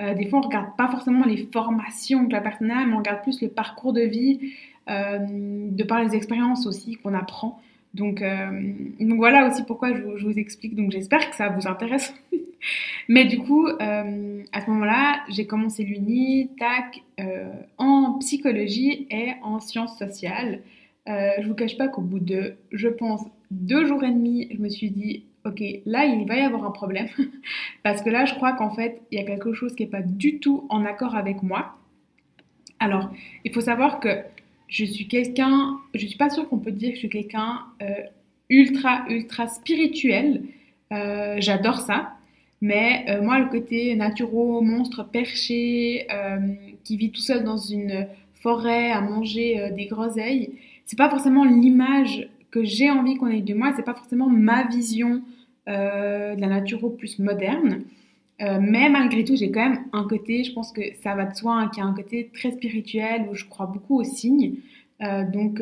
Euh, 0.00 0.14
des 0.14 0.26
fois, 0.26 0.38
on 0.38 0.42
regarde 0.42 0.76
pas 0.76 0.88
forcément 0.88 1.24
les 1.24 1.48
formations 1.52 2.26
que 2.26 2.32
la 2.32 2.40
personne 2.40 2.70
a, 2.70 2.86
mais 2.86 2.94
on 2.94 2.98
regarde 2.98 3.22
plus 3.22 3.42
le 3.42 3.48
parcours 3.48 3.92
de 3.92 4.02
vie, 4.02 4.52
de 4.86 5.82
par 5.82 6.04
les 6.04 6.14
expériences 6.14 6.66
aussi 6.66 6.96
qu'on 6.96 7.14
apprend. 7.14 7.58
Donc, 7.94 8.22
euh, 8.22 8.72
donc 8.98 9.18
voilà 9.18 9.48
aussi 9.48 9.62
pourquoi 9.64 9.94
je, 9.94 10.02
vous 10.02 10.38
explique. 10.38 10.74
Donc 10.74 10.90
j'espère 10.90 11.30
que 11.30 11.36
ça 11.36 11.48
vous 11.48 11.66
intéresse. 11.66 12.12
Mais 13.08 13.24
du 13.24 13.38
coup, 13.38 13.68
euh, 13.68 14.42
à 14.52 14.60
ce 14.60 14.70
moment-là, 14.70 15.20
j'ai 15.30 15.46
commencé 15.46 15.84
l'uni, 15.84 16.50
tac, 16.58 17.02
euh, 17.20 17.52
en 17.78 18.18
psychologie 18.18 19.06
et 19.10 19.32
en 19.42 19.60
sciences 19.60 19.98
sociales. 19.98 20.60
je 21.06 21.46
vous 21.46 21.54
cache 21.54 21.76
pas 21.76 21.88
qu'au 21.88 22.02
bout 22.02 22.20
de, 22.20 22.54
je 22.72 22.88
pense, 22.88 23.22
deux 23.50 23.84
jours 23.86 24.02
et 24.02 24.10
demi, 24.10 24.48
je 24.50 24.58
me 24.58 24.68
suis 24.68 24.90
dit, 24.90 25.24
ok, 25.44 25.62
là, 25.84 26.06
il 26.06 26.26
va 26.26 26.36
y 26.36 26.40
avoir 26.40 26.64
un 26.64 26.70
problème. 26.70 27.08
Parce 27.82 28.02
que 28.02 28.10
là, 28.10 28.24
je 28.24 28.34
crois 28.34 28.54
qu'en 28.54 28.70
fait, 28.70 29.02
il 29.12 29.18
y 29.18 29.22
a 29.22 29.24
quelque 29.24 29.52
chose 29.52 29.74
qui 29.74 29.84
n'est 29.84 29.90
pas 29.90 30.02
du 30.02 30.40
tout 30.40 30.66
en 30.70 30.84
accord 30.84 31.14
avec 31.14 31.42
moi. 31.42 31.76
Alors, 32.80 33.10
il 33.44 33.52
faut 33.52 33.60
savoir 33.60 34.00
que 34.00 34.08
je 34.74 34.84
suis 34.84 35.06
quelqu'un, 35.06 35.78
je 35.94 36.04
suis 36.04 36.18
pas 36.18 36.30
sûre 36.30 36.48
qu'on 36.48 36.58
peut 36.58 36.72
dire 36.72 36.90
que 36.90 36.94
je 36.96 37.00
suis 37.00 37.08
quelqu'un 37.08 37.60
euh, 37.80 37.86
ultra, 38.50 39.04
ultra 39.08 39.46
spirituel. 39.46 40.42
Euh, 40.92 41.36
j'adore 41.38 41.80
ça. 41.80 42.14
Mais 42.60 43.04
euh, 43.08 43.22
moi, 43.22 43.38
le 43.38 43.46
côté 43.46 43.94
naturo, 43.94 44.60
monstre 44.62 45.04
perché, 45.04 46.08
qui 46.82 46.96
vit 46.96 47.12
tout 47.12 47.20
seul 47.20 47.44
dans 47.44 47.56
une 47.56 48.08
forêt 48.34 48.90
à 48.90 49.00
manger 49.00 49.70
des 49.76 49.86
groseilles, 49.86 50.50
c'est 50.86 50.98
pas 50.98 51.08
forcément 51.08 51.44
l'image 51.44 52.28
que 52.50 52.64
j'ai 52.64 52.90
envie 52.90 53.16
qu'on 53.16 53.28
ait 53.28 53.42
de 53.42 53.54
moi, 53.54 53.72
c'est 53.76 53.84
pas 53.84 53.94
forcément 53.94 54.28
ma 54.28 54.64
vision 54.64 55.22
de 55.68 56.40
la 56.40 56.46
naturo 56.48 56.90
plus 56.90 57.20
moderne. 57.20 57.84
Mais 58.40 58.88
malgré 58.88 59.24
tout, 59.24 59.36
j'ai 59.36 59.50
quand 59.50 59.70
même 59.70 59.84
un 59.92 60.06
côté, 60.08 60.44
je 60.44 60.52
pense 60.52 60.72
que 60.72 60.82
ça 61.02 61.14
va 61.14 61.24
de 61.24 61.34
soi, 61.34 61.54
hein, 61.54 61.70
qui 61.72 61.80
a 61.80 61.84
un 61.84 61.94
côté 61.94 62.30
très 62.34 62.50
spirituel 62.50 63.26
où 63.30 63.34
je 63.34 63.44
crois 63.44 63.66
beaucoup 63.66 64.00
aux 64.00 64.04
signes. 64.04 64.56
donc, 65.00 65.60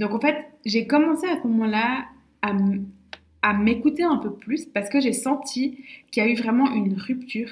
donc 0.00 0.14
en 0.14 0.20
fait, 0.20 0.46
j'ai 0.64 0.86
commencé 0.86 1.26
à 1.26 1.40
ce 1.40 1.46
moment-là 1.46 2.06
à, 2.42 3.52
m'écouter 3.52 4.02
un 4.02 4.16
peu 4.16 4.32
plus 4.32 4.66
parce 4.66 4.88
que 4.88 5.00
j'ai 5.00 5.12
senti 5.12 5.78
qu'il 6.10 6.22
y 6.22 6.26
a 6.26 6.30
eu 6.30 6.34
vraiment 6.34 6.72
une 6.72 6.94
rupture. 6.94 7.50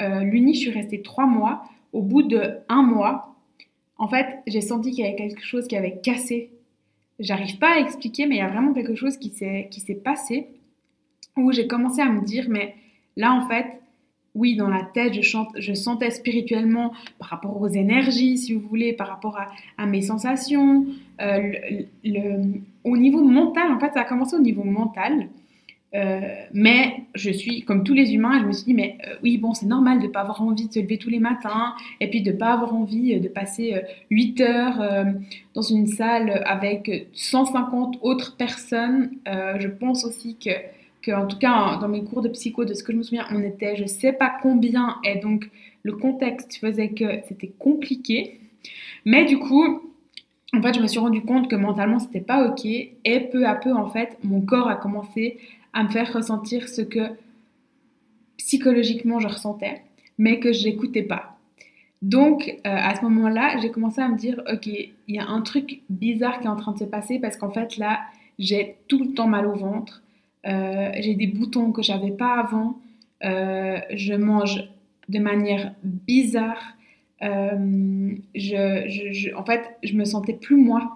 Euh, 0.00 0.20
L'Uni, 0.20 0.54
je 0.54 0.60
suis 0.60 0.70
restée 0.70 1.02
trois 1.02 1.26
mois. 1.26 1.64
Au 1.92 2.02
bout 2.02 2.22
de 2.22 2.58
un 2.68 2.82
mois, 2.82 3.36
en 3.98 4.08
fait, 4.08 4.40
j'ai 4.46 4.60
senti 4.60 4.90
qu'il 4.90 5.04
y 5.04 5.06
avait 5.06 5.16
quelque 5.16 5.44
chose 5.44 5.66
qui 5.68 5.76
avait 5.76 6.00
cassé. 6.02 6.50
J'arrive 7.20 7.58
pas 7.58 7.76
à 7.76 7.78
expliquer, 7.78 8.26
mais 8.26 8.36
il 8.36 8.38
y 8.38 8.42
a 8.42 8.48
vraiment 8.48 8.74
quelque 8.74 8.94
chose 8.94 9.16
qui 9.16 9.30
s'est 9.30 10.00
passé 10.02 10.48
où 11.36 11.52
j'ai 11.52 11.66
commencé 11.66 12.02
à 12.02 12.10
me 12.10 12.22
dire, 12.22 12.46
mais 12.48 12.74
là, 13.16 13.32
en 13.32 13.48
fait, 13.48 13.80
oui, 14.36 14.54
dans 14.54 14.68
la 14.68 14.82
tête, 14.82 15.14
je, 15.14 15.74
sentais 15.74 16.10
spirituellement 16.10 16.92
par 17.18 17.28
rapport 17.30 17.60
aux 17.60 17.68
énergies, 17.68 18.36
si 18.36 18.52
vous 18.52 18.60
voulez, 18.60 18.92
par 18.92 19.08
rapport 19.08 19.38
à, 19.78 19.86
mes 19.86 20.02
sensations. 20.02 20.86
Euh, 21.22 21.52
au 22.84 22.96
niveau 22.98 23.24
mental, 23.24 23.72
en 23.72 23.80
fait, 23.80 23.92
ça 23.94 24.00
a 24.00 24.04
commencé 24.04 24.36
au 24.36 24.40
niveau 24.40 24.62
mental. 24.62 25.28
Euh, 25.94 26.20
mais 26.52 27.04
je 27.14 27.30
suis, 27.30 27.62
comme 27.62 27.82
tous 27.82 27.94
les 27.94 28.12
humains, 28.12 28.38
je 28.42 28.46
me 28.46 28.52
suis 28.52 28.66
dit, 28.66 28.74
mais 28.74 28.98
euh, 29.08 29.14
oui, 29.22 29.38
bon, 29.38 29.54
c'est 29.54 29.64
normal 29.64 30.00
de 30.00 30.06
ne 30.06 30.12
pas 30.12 30.20
avoir 30.20 30.42
envie 30.42 30.68
de 30.68 30.72
se 30.74 30.80
lever 30.80 30.98
tous 30.98 31.08
les 31.08 31.20
matins, 31.20 31.74
et 32.00 32.10
puis 32.10 32.20
de 32.20 32.32
ne 32.32 32.36
pas 32.36 32.52
avoir 32.52 32.74
envie 32.74 33.18
de 33.18 33.28
passer 33.28 33.80
8 34.10 34.40
heures 34.42 35.06
dans 35.54 35.62
une 35.62 35.86
salle 35.86 36.42
avec 36.44 37.08
150 37.14 38.00
autres 38.02 38.36
personnes. 38.36 39.12
je 39.24 39.68
pense 39.68 40.04
aussi 40.04 40.36
que 40.36 40.50
en 41.12 41.26
tout 41.26 41.38
cas 41.38 41.78
dans 41.80 41.88
mes 41.88 42.04
cours 42.04 42.22
de 42.22 42.28
psycho, 42.28 42.64
de 42.64 42.74
ce 42.74 42.82
que 42.82 42.92
je 42.92 42.98
me 42.98 43.02
souviens, 43.02 43.26
on 43.30 43.42
était 43.42 43.76
je 43.76 43.86
sais 43.86 44.12
pas 44.12 44.32
combien 44.42 44.96
et 45.04 45.16
donc 45.18 45.50
le 45.82 45.92
contexte 45.92 46.56
faisait 46.56 46.90
que 46.90 47.04
c'était 47.28 47.52
compliqué. 47.58 48.40
Mais 49.04 49.24
du 49.24 49.38
coup, 49.38 49.92
en 50.52 50.62
fait, 50.62 50.74
je 50.74 50.80
me 50.80 50.86
suis 50.86 50.98
rendu 50.98 51.22
compte 51.22 51.48
que 51.48 51.56
mentalement 51.56 51.98
c'était 51.98 52.20
pas 52.20 52.48
ok 52.48 52.64
et 52.64 53.20
peu 53.30 53.46
à 53.46 53.54
peu 53.54 53.72
en 53.72 53.88
fait, 53.88 54.18
mon 54.24 54.40
corps 54.40 54.68
a 54.68 54.76
commencé 54.76 55.38
à 55.72 55.84
me 55.84 55.88
faire 55.88 56.12
ressentir 56.12 56.68
ce 56.68 56.82
que 56.82 57.10
psychologiquement 58.38 59.20
je 59.20 59.28
ressentais, 59.28 59.82
mais 60.18 60.40
que 60.40 60.52
je 60.52 60.64
n'écoutais 60.64 61.02
pas. 61.02 61.36
Donc, 62.02 62.48
euh, 62.48 62.54
à 62.64 62.94
ce 62.94 63.02
moment-là, 63.02 63.58
j'ai 63.60 63.70
commencé 63.70 64.00
à 64.00 64.08
me 64.08 64.16
dire, 64.16 64.42
ok, 64.52 64.66
il 64.66 64.92
y 65.08 65.18
a 65.18 65.26
un 65.26 65.40
truc 65.40 65.80
bizarre 65.88 66.40
qui 66.40 66.46
est 66.46 66.50
en 66.50 66.56
train 66.56 66.72
de 66.72 66.78
se 66.78 66.84
passer 66.84 67.18
parce 67.18 67.36
qu'en 67.36 67.50
fait, 67.50 67.78
là, 67.78 68.00
j'ai 68.38 68.76
tout 68.86 69.02
le 69.02 69.12
temps 69.14 69.26
mal 69.26 69.46
au 69.46 69.54
ventre. 69.54 70.02
Euh, 70.46 70.90
j'ai 70.98 71.14
des 71.14 71.26
boutons 71.26 71.72
que 71.72 71.82
j'avais 71.82 72.10
pas 72.10 72.34
avant. 72.34 72.78
Euh, 73.24 73.78
je 73.94 74.14
mange 74.14 74.68
de 75.08 75.18
manière 75.18 75.74
bizarre. 75.82 76.62
Euh, 77.22 78.14
en 79.36 79.44
fait, 79.44 79.62
je 79.82 79.94
me 79.94 80.04
sentais 80.04 80.34
plus 80.34 80.56
moi. 80.56 80.92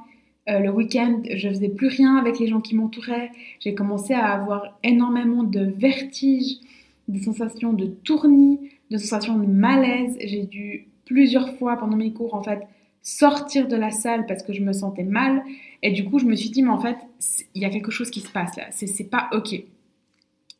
le 0.46 0.68
week-end, 0.68 1.22
je 1.32 1.48
faisais 1.48 1.68
plus 1.68 1.86
rien 1.86 2.16
avec 2.16 2.40
les 2.40 2.48
gens 2.48 2.60
qui 2.60 2.74
m'entouraient. 2.74 3.30
J'ai 3.60 3.74
commencé 3.74 4.14
à 4.14 4.26
avoir 4.26 4.78
énormément 4.82 5.44
de 5.44 5.60
vertiges, 5.60 6.56
des 7.06 7.22
sensations 7.22 7.72
de 7.72 7.86
tournis, 7.86 8.58
de 8.90 8.98
sensations 8.98 9.38
de 9.38 9.46
malaise. 9.46 10.16
J'ai 10.20 10.42
dû 10.42 10.88
plusieurs 11.04 11.56
fois 11.56 11.76
pendant 11.76 11.96
mes 11.96 12.12
cours, 12.12 12.34
en 12.34 12.42
fait, 12.42 12.60
sortir 13.02 13.68
de 13.68 13.76
la 13.76 13.90
salle 13.90 14.26
parce 14.26 14.42
que 14.42 14.52
je 14.52 14.62
me 14.62 14.72
sentais 14.72 15.04
mal. 15.04 15.42
Et 15.82 15.90
du 15.90 16.04
coup, 16.04 16.18
je 16.18 16.26
me 16.26 16.36
suis 16.36 16.50
dit, 16.50 16.62
mais 16.62 16.70
en 16.70 16.80
fait, 16.80 16.96
il 17.54 17.62
y 17.62 17.64
a 17.64 17.70
quelque 17.70 17.90
chose 17.90 18.10
qui 18.10 18.20
se 18.20 18.30
passe 18.30 18.56
là. 18.56 18.64
C'est 18.70 19.10
pas 19.10 19.28
OK. 19.32 19.62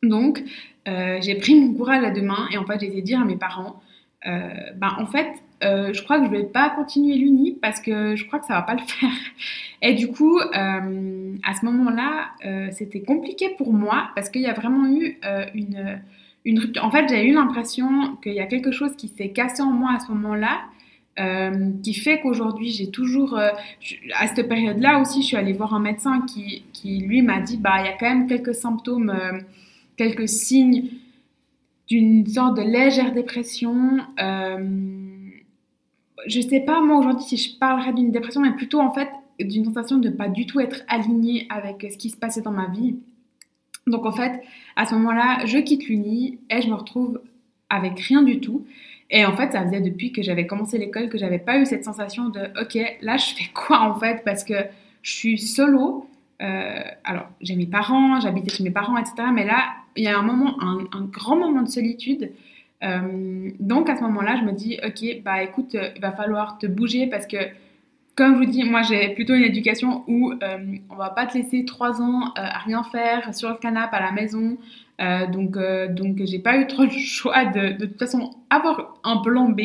Donc, 0.03 0.43
euh, 0.87 1.19
j'ai 1.21 1.35
pris 1.35 1.59
mon 1.59 1.73
courage 1.73 2.03
à 2.03 2.09
deux 2.09 2.23
mains 2.23 2.47
et 2.51 2.57
en 2.57 2.65
fait, 2.65 2.79
j'ai 2.79 2.87
été 2.87 3.01
dire 3.01 3.21
à 3.21 3.25
mes 3.25 3.37
parents, 3.37 3.81
euh, 4.25 4.49
ben, 4.75 4.95
en 4.97 5.05
fait, 5.05 5.27
euh, 5.63 5.93
je 5.93 6.01
crois 6.03 6.19
que 6.19 6.25
je 6.25 6.31
vais 6.31 6.43
pas 6.43 6.71
continuer 6.71 7.15
l'uni 7.15 7.51
parce 7.61 7.79
que 7.79 8.15
je 8.15 8.25
crois 8.25 8.39
que 8.39 8.47
ça 8.47 8.55
va 8.55 8.63
pas 8.63 8.73
le 8.73 8.81
faire. 8.81 9.11
Et 9.83 9.93
du 9.93 10.07
coup, 10.07 10.39
à 10.39 10.81
ce 11.59 11.65
moment-là, 11.65 12.31
c'était 12.71 13.01
compliqué 13.01 13.49
pour 13.57 13.73
moi 13.73 14.09
parce 14.13 14.29
qu'il 14.29 14.41
y 14.41 14.47
a 14.47 14.53
vraiment 14.53 14.87
eu 14.87 15.17
une, 15.55 15.99
une 16.45 16.59
rupture. 16.59 16.85
En 16.85 16.91
fait, 16.91 17.07
j'ai 17.09 17.27
eu 17.27 17.33
l'impression 17.33 18.15
qu'il 18.17 18.33
y 18.33 18.39
a 18.39 18.45
quelque 18.45 18.71
chose 18.71 18.95
qui 18.95 19.07
s'est 19.07 19.29
cassé 19.29 19.63
en 19.63 19.71
moi 19.71 19.93
à 19.95 19.99
ce 19.99 20.11
moment-là 20.11 20.61
euh, 21.19 21.71
qui 21.83 21.93
fait 21.93 22.21
qu'aujourd'hui 22.21 22.69
j'ai 22.69 22.89
toujours 22.89 23.37
euh, 23.37 23.49
à 24.17 24.27
cette 24.27 24.47
période-là 24.47 24.99
aussi 25.01 25.21
je 25.21 25.27
suis 25.27 25.37
allée 25.37 25.53
voir 25.53 25.73
un 25.73 25.79
médecin 25.79 26.21
qui, 26.21 26.63
qui 26.71 26.99
lui 26.99 27.21
m'a 27.21 27.41
dit 27.41 27.57
bah 27.57 27.81
il 27.81 27.85
y 27.85 27.89
a 27.89 27.97
quand 27.97 28.09
même 28.09 28.27
quelques 28.27 28.55
symptômes 28.55 29.09
euh, 29.09 29.39
quelques 29.97 30.29
signes 30.29 30.85
d'une 31.89 32.25
sorte 32.25 32.55
de 32.55 32.61
légère 32.61 33.11
dépression 33.11 33.99
je 36.27 36.41
sais 36.41 36.61
pas 36.61 36.81
moi 36.81 36.97
aujourd'hui 36.97 37.25
si 37.25 37.35
je 37.37 37.57
parlerais 37.57 37.91
d'une 37.93 38.11
dépression 38.11 38.39
mais 38.39 38.53
plutôt 38.53 38.79
en 38.79 38.93
fait 38.93 39.09
d'une 39.43 39.65
sensation 39.65 39.97
de 39.97 40.09
pas 40.09 40.27
du 40.27 40.45
tout 40.45 40.59
être 40.59 40.81
alignée 40.87 41.45
avec 41.49 41.85
ce 41.91 41.97
qui 41.97 42.09
se 42.09 42.17
passait 42.17 42.41
dans 42.41 42.51
ma 42.51 42.67
vie. 42.67 42.95
Donc 43.87 44.05
en 44.05 44.11
fait 44.11 44.41
à 44.75 44.85
ce 44.85 44.95
moment-là 44.95 45.45
je 45.45 45.57
quitte 45.57 45.87
l'uni 45.87 46.39
et 46.49 46.61
je 46.61 46.69
me 46.69 46.75
retrouve 46.75 47.21
avec 47.69 47.99
rien 47.99 48.21
du 48.21 48.39
tout 48.39 48.65
et 49.11 49.25
en 49.25 49.35
fait, 49.35 49.51
ça 49.51 49.63
faisait 49.63 49.81
depuis 49.81 50.13
que 50.13 50.23
j'avais 50.23 50.47
commencé 50.47 50.77
l'école 50.77 51.09
que 51.09 51.17
j'avais 51.17 51.37
pas 51.39 51.57
eu 51.57 51.65
cette 51.65 51.83
sensation 51.83 52.29
de 52.29 52.39
OK, 52.59 52.79
là 53.01 53.17
je 53.17 53.35
fais 53.35 53.51
quoi 53.53 53.81
en 53.81 53.99
fait? 53.99 54.23
Parce 54.23 54.45
que 54.45 54.53
je 55.01 55.11
suis 55.11 55.37
solo. 55.37 56.07
Euh, 56.41 56.79
alors, 57.03 57.27
j'ai 57.41 57.55
mes 57.55 57.65
parents, 57.65 58.19
j'habitais 58.21 58.49
chez 58.49 58.63
mes 58.63 58.71
parents, 58.71 58.97
etc. 58.97 59.15
Mais 59.33 59.45
là, 59.45 59.65
il 59.97 60.05
y 60.05 60.07
a 60.07 60.17
un 60.17 60.23
moment, 60.23 60.57
un, 60.61 61.03
grand 61.03 61.35
moment 61.35 61.61
de 61.61 61.67
solitude. 61.67 62.31
Euh, 62.83 63.51
donc 63.59 63.89
à 63.89 63.97
ce 63.97 64.01
moment-là, 64.01 64.37
je 64.37 64.43
me 64.43 64.53
dis 64.53 64.79
OK, 64.83 65.21
bah 65.23 65.43
écoute, 65.43 65.75
il 65.95 66.01
va 66.01 66.13
falloir 66.13 66.57
te 66.57 66.65
bouger 66.65 67.07
parce 67.07 67.27
que 67.27 67.37
comme 68.15 68.35
je 68.35 68.39
vous 68.39 68.51
dis, 68.51 68.63
moi 68.63 68.81
j'ai 68.81 69.09
plutôt 69.09 69.33
une 69.33 69.43
éducation 69.43 70.03
où 70.07 70.31
euh, 70.31 70.77
on 70.89 70.95
va 70.95 71.09
pas 71.09 71.25
te 71.25 71.37
laisser 71.37 71.65
trois 71.65 72.01
ans 72.01 72.31
à 72.35 72.59
rien 72.59 72.83
faire 72.83 73.33
sur 73.33 73.49
le 73.49 73.55
canapé 73.55 73.97
à 73.97 74.01
la 74.01 74.11
maison, 74.11 74.57
euh, 75.01 75.25
donc, 75.27 75.57
euh, 75.57 75.87
donc 75.87 76.17
j'ai 76.23 76.39
pas 76.39 76.57
eu 76.57 76.67
trop 76.67 76.83
le 76.83 76.89
choix 76.99 77.45
de, 77.45 77.73
de, 77.77 77.85
toute 77.85 77.99
façon 77.99 78.31
avoir 78.49 78.95
un 79.03 79.17
plan 79.17 79.49
B. 79.49 79.61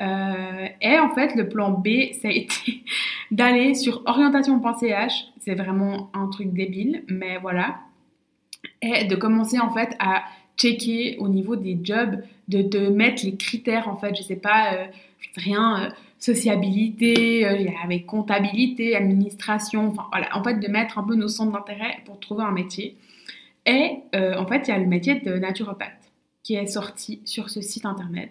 Euh, 0.00 0.66
et 0.80 0.98
en 0.98 1.10
fait, 1.10 1.34
le 1.34 1.48
plan 1.48 1.70
B, 1.70 2.12
ça 2.20 2.28
a 2.28 2.30
été 2.30 2.82
d'aller 3.30 3.74
sur 3.74 4.02
orientation.ch. 4.06 5.26
C'est 5.40 5.54
vraiment 5.54 6.10
un 6.14 6.28
truc 6.28 6.52
débile, 6.52 7.04
mais 7.08 7.38
voilà. 7.38 7.78
Et 8.82 9.04
de 9.04 9.16
commencer 9.16 9.58
en 9.58 9.72
fait 9.72 9.94
à 9.98 10.24
checker 10.56 11.16
au 11.18 11.28
niveau 11.28 11.56
des 11.56 11.78
jobs, 11.82 12.22
de, 12.48 12.88
mettre 12.88 13.24
les 13.24 13.36
critères 13.36 13.88
en 13.88 13.96
fait, 13.96 14.14
je 14.14 14.22
sais 14.22 14.36
pas, 14.36 14.72
rien, 15.36 15.94
sociabilité, 16.18 17.46
comptabilité, 18.06 18.96
administration, 18.96 19.88
enfin 19.88 20.06
voilà, 20.10 20.36
en 20.36 20.42
fait 20.42 20.60
de 20.60 20.68
mettre 20.68 20.98
un 20.98 21.02
peu 21.04 21.14
nos 21.14 21.28
centres 21.28 21.52
d'intérêt 21.52 22.00
pour 22.04 22.20
trouver 22.20 22.42
un 22.42 22.50
métier. 22.50 22.96
Et 23.70 24.02
euh, 24.16 24.36
en 24.36 24.46
fait, 24.46 24.66
il 24.66 24.70
y 24.72 24.74
a 24.74 24.78
le 24.78 24.86
métier 24.86 25.20
de 25.20 25.32
naturopathe 25.34 26.10
qui 26.42 26.56
est 26.56 26.66
sorti 26.66 27.20
sur 27.24 27.50
ce 27.50 27.60
site 27.60 27.86
internet. 27.86 28.30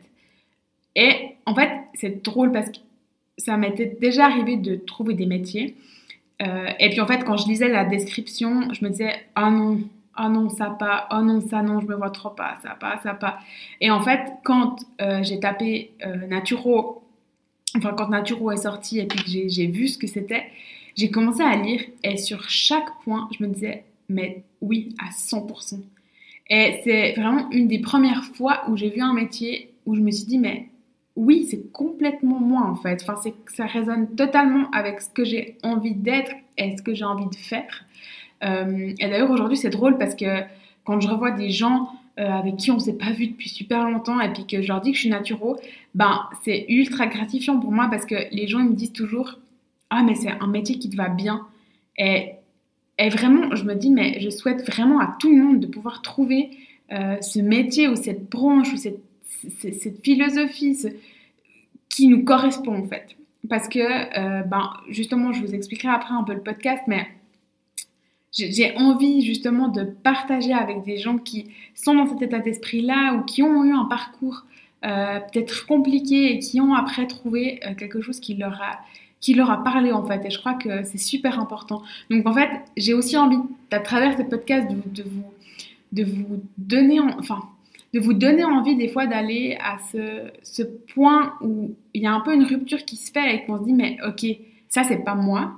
Et 0.98 1.38
en 1.46 1.56
fait, 1.56 1.72
c'est 1.94 2.26
drôle 2.26 2.52
parce 2.52 2.70
que 2.70 2.78
ça 3.38 3.56
m'était 3.56 3.86
déjà 4.02 4.26
arrivé 4.26 4.58
de 4.58 4.76
trouver 4.76 5.14
des 5.14 5.26
métiers. 5.26 5.78
Euh, 6.42 6.68
et 6.80 6.90
puis 6.90 7.00
en 7.00 7.08
fait, 7.08 7.24
quand 7.24 7.38
je 7.38 7.48
lisais 7.48 7.70
la 7.70 7.86
description, 7.86 8.74
je 8.74 8.84
me 8.84 8.90
disais, 8.90 9.14
ah 9.36 9.50
non, 9.50 9.80
ah 10.14 10.28
non, 10.28 10.50
ça 10.50 10.72
pas, 10.72 11.08
oh 11.12 11.22
non, 11.22 11.40
ça 11.40 11.62
non, 11.62 11.80
je 11.80 11.86
me 11.86 11.96
vois 11.96 12.10
trop 12.10 12.32
pas, 12.32 12.58
ça 12.62 12.72
pas, 12.72 13.00
ça 13.02 13.14
pas. 13.14 13.40
Et 13.80 13.92
en 13.92 14.02
fait, 14.02 14.20
quand 14.44 14.76
euh, 15.00 15.24
j'ai 15.24 15.40
tapé 15.40 15.92
Naturo, 16.28 17.02
enfin 17.78 17.94
quand 17.98 18.10
Naturo 18.10 18.52
est 18.52 18.58
sorti 18.58 19.00
et 19.00 19.06
puis 19.06 19.24
que 19.24 19.50
j'ai 19.50 19.68
vu 19.68 19.88
ce 19.88 19.98
que 19.98 20.08
c'était, 20.08 20.48
j'ai 20.96 21.10
commencé 21.10 21.44
à 21.44 21.56
lire 21.56 21.82
et 22.04 22.18
sur 22.18 22.50
chaque 22.50 22.90
point, 23.06 23.30
je 23.38 23.46
me 23.46 23.54
disais, 23.54 23.86
mais 24.10 24.44
oui, 24.62 24.96
à 25.00 25.10
100%. 25.12 25.82
Et 26.50 26.82
c'est 26.84 27.14
vraiment 27.14 27.50
une 27.52 27.68
des 27.68 27.80
premières 27.80 28.26
fois 28.26 28.64
où 28.70 28.76
j'ai 28.76 28.90
vu 28.90 29.02
un 29.02 29.14
métier 29.14 29.72
où 29.86 29.96
je 29.96 30.02
me 30.02 30.12
suis 30.12 30.26
dit, 30.26 30.40
mais 30.40 30.68
oui, 31.16 31.48
c'est 31.50 31.72
complètement 31.72 32.40
moi 32.40 32.64
en 32.64 32.76
fait. 32.76 33.04
Enfin, 33.08 33.16
ça 33.48 33.66
résonne 33.66 34.16
totalement 34.16 34.70
avec 34.72 35.02
ce 35.02 35.10
que 35.10 35.24
j'ai 35.24 35.58
envie 35.64 35.94
d'être 35.94 36.32
et 36.58 36.76
ce 36.76 36.82
que 36.82 36.94
j'ai 36.94 37.06
envie 37.06 37.30
de 37.30 37.36
faire. 37.36 37.86
Euh, 38.44 38.94
et 39.00 39.10
d'ailleurs, 39.10 39.32
aujourd'hui, 39.32 39.58
c'est 39.58 39.70
drôle 39.70 39.98
parce 39.98 40.16
que 40.16 40.42
quand 40.84 41.00
je 41.00 41.08
revois 41.08 41.32
des 41.32 41.50
gens 41.50 41.90
euh, 42.20 42.26
avec 42.26 42.58
qui 42.58 42.72
on 42.72 42.80
s'est 42.80 42.98
pas 42.98 43.12
vu 43.12 43.28
depuis 43.28 43.50
super 43.50 43.90
longtemps 43.90 44.20
et 44.20 44.32
puis 44.32 44.48
que 44.48 44.62
je 44.62 44.68
leur 44.68 44.82
dis 44.82 44.92
que 44.92 44.96
je 44.96 45.02
suis 45.02 45.10
naturo, 45.10 45.58
ben, 45.94 46.22
c'est 46.44 46.66
ultra 46.70 47.08
gratifiant 47.08 47.60
pour 47.60 47.72
moi 47.72 47.88
parce 47.92 48.06
que 48.06 48.16
les 48.32 48.48
gens 48.48 48.60
ils 48.60 48.70
me 48.70 48.76
disent 48.76 48.94
toujours 48.94 49.40
ah 49.90 50.04
mais 50.04 50.16
c'est 50.16 50.32
un 50.32 50.48
métier 50.48 50.78
qui 50.78 50.90
te 50.90 50.96
va 50.96 51.10
bien. 51.10 51.48
Et, 51.98 52.34
et, 53.00 53.10
vraiment, 53.10 53.56
je 53.56 53.64
me 53.64 53.76
dis, 53.76 53.90
mais 53.90 54.20
je 54.20 54.30
souhaite 54.30 54.66
vraiment 54.68 55.00
à 55.00 55.16
tout 55.20 55.30
le 55.30 55.42
monde 55.42 55.60
de 55.60 55.68
pouvoir 55.68 56.02
trouver 56.02 56.52
euh, 56.92 57.22
ce 57.22 57.40
métier 57.40 57.88
ou 57.88 57.96
cette 57.96 58.30
branche 58.30 58.74
ou 58.74 58.78
cette, 58.78 59.00
philosophie 60.04 60.78
qui 61.88 62.08
nous 62.08 62.24
correspond 62.24 62.76
en 62.76 62.88
fait. 62.88 63.16
Parce 63.48 63.70
que, 63.70 63.80
euh, 63.80 64.44
ben, 64.44 64.74
justement, 64.90 65.32
je 65.32 65.42
vous 65.42 65.56
expliquerai 65.56 65.94
après 65.94 66.14
un 66.14 66.24
peu 66.24 66.34
le 66.34 66.42
podcast, 66.42 66.84
mais 66.88 67.08
j'ai 68.32 68.76
envie 68.78 69.22
justement 69.22 69.70
de 69.70 69.84
partager 69.84 70.54
avec 70.54 70.84
des 70.84 70.98
gens 70.98 71.18
qui 71.18 71.48
sont 71.74 71.96
dans 71.96 72.06
cet 72.06 72.22
état 72.22 72.40
d'esprit-là 72.40 73.14
ou 73.16 73.24
qui 73.24 73.44
ont 73.44 73.64
eu 73.64 73.74
un 73.74 73.86
parcours 73.86 74.46
euh, 74.86 75.20
peut-être 75.20 75.66
compliqué 75.68 76.34
et 76.34 76.40
qui 76.40 76.60
ont 76.60 76.74
après 76.74 77.08
trouvé 77.08 77.62
quelque 77.78 78.02
chose 78.02 78.20
qui 78.20 78.36
leur 78.36 78.62
a 78.62 78.80
qui 79.22 79.34
leur 79.34 79.50
a 79.52 79.64
parlé 79.64 79.92
en 79.92 80.06
fait. 80.06 80.26
Et 80.26 80.30
je 80.30 80.40
crois 80.40 80.54
que 80.54 80.84
c'est 80.84 80.98
super 80.98 81.40
important. 81.40 81.82
Donc 82.10 82.26
en 82.26 82.34
fait, 82.34 82.50
j'ai 82.78 82.94
aussi 82.94 83.18
envie, 83.18 83.38
à 83.72 83.80
travers 83.80 84.18
ce 84.18 84.24
podcast, 84.24 84.68
de, 84.70 85.04
vous, 85.04 85.24
de 85.92 86.04
vous 86.04 86.42
donner, 86.58 87.00
enfin, 87.00 87.42
de 87.94 88.00
vous 88.00 88.14
donner 88.14 88.44
envie 88.44 88.76
des 88.76 88.88
fois 88.88 89.08
d'aller 89.08 89.58
à 89.62 89.78
ce, 89.92 90.30
ce, 90.44 90.64
point 90.94 91.34
où 91.42 91.72
il 91.94 92.04
y 92.04 92.08
a 92.08 92.14
un 92.14 92.22
peu 92.22 92.34
une 92.34 92.44
rupture 92.44 92.86
qui 92.86 92.96
se 92.96 93.12
fait 93.12 93.36
et 93.36 93.46
qu'on 93.46 93.58
se 93.58 93.64
dit 93.64 93.74
mais 93.74 93.98
ok, 94.08 94.26
ça 94.68 94.84
c'est 94.84 95.04
pas 95.04 95.16
moi. 95.16 95.54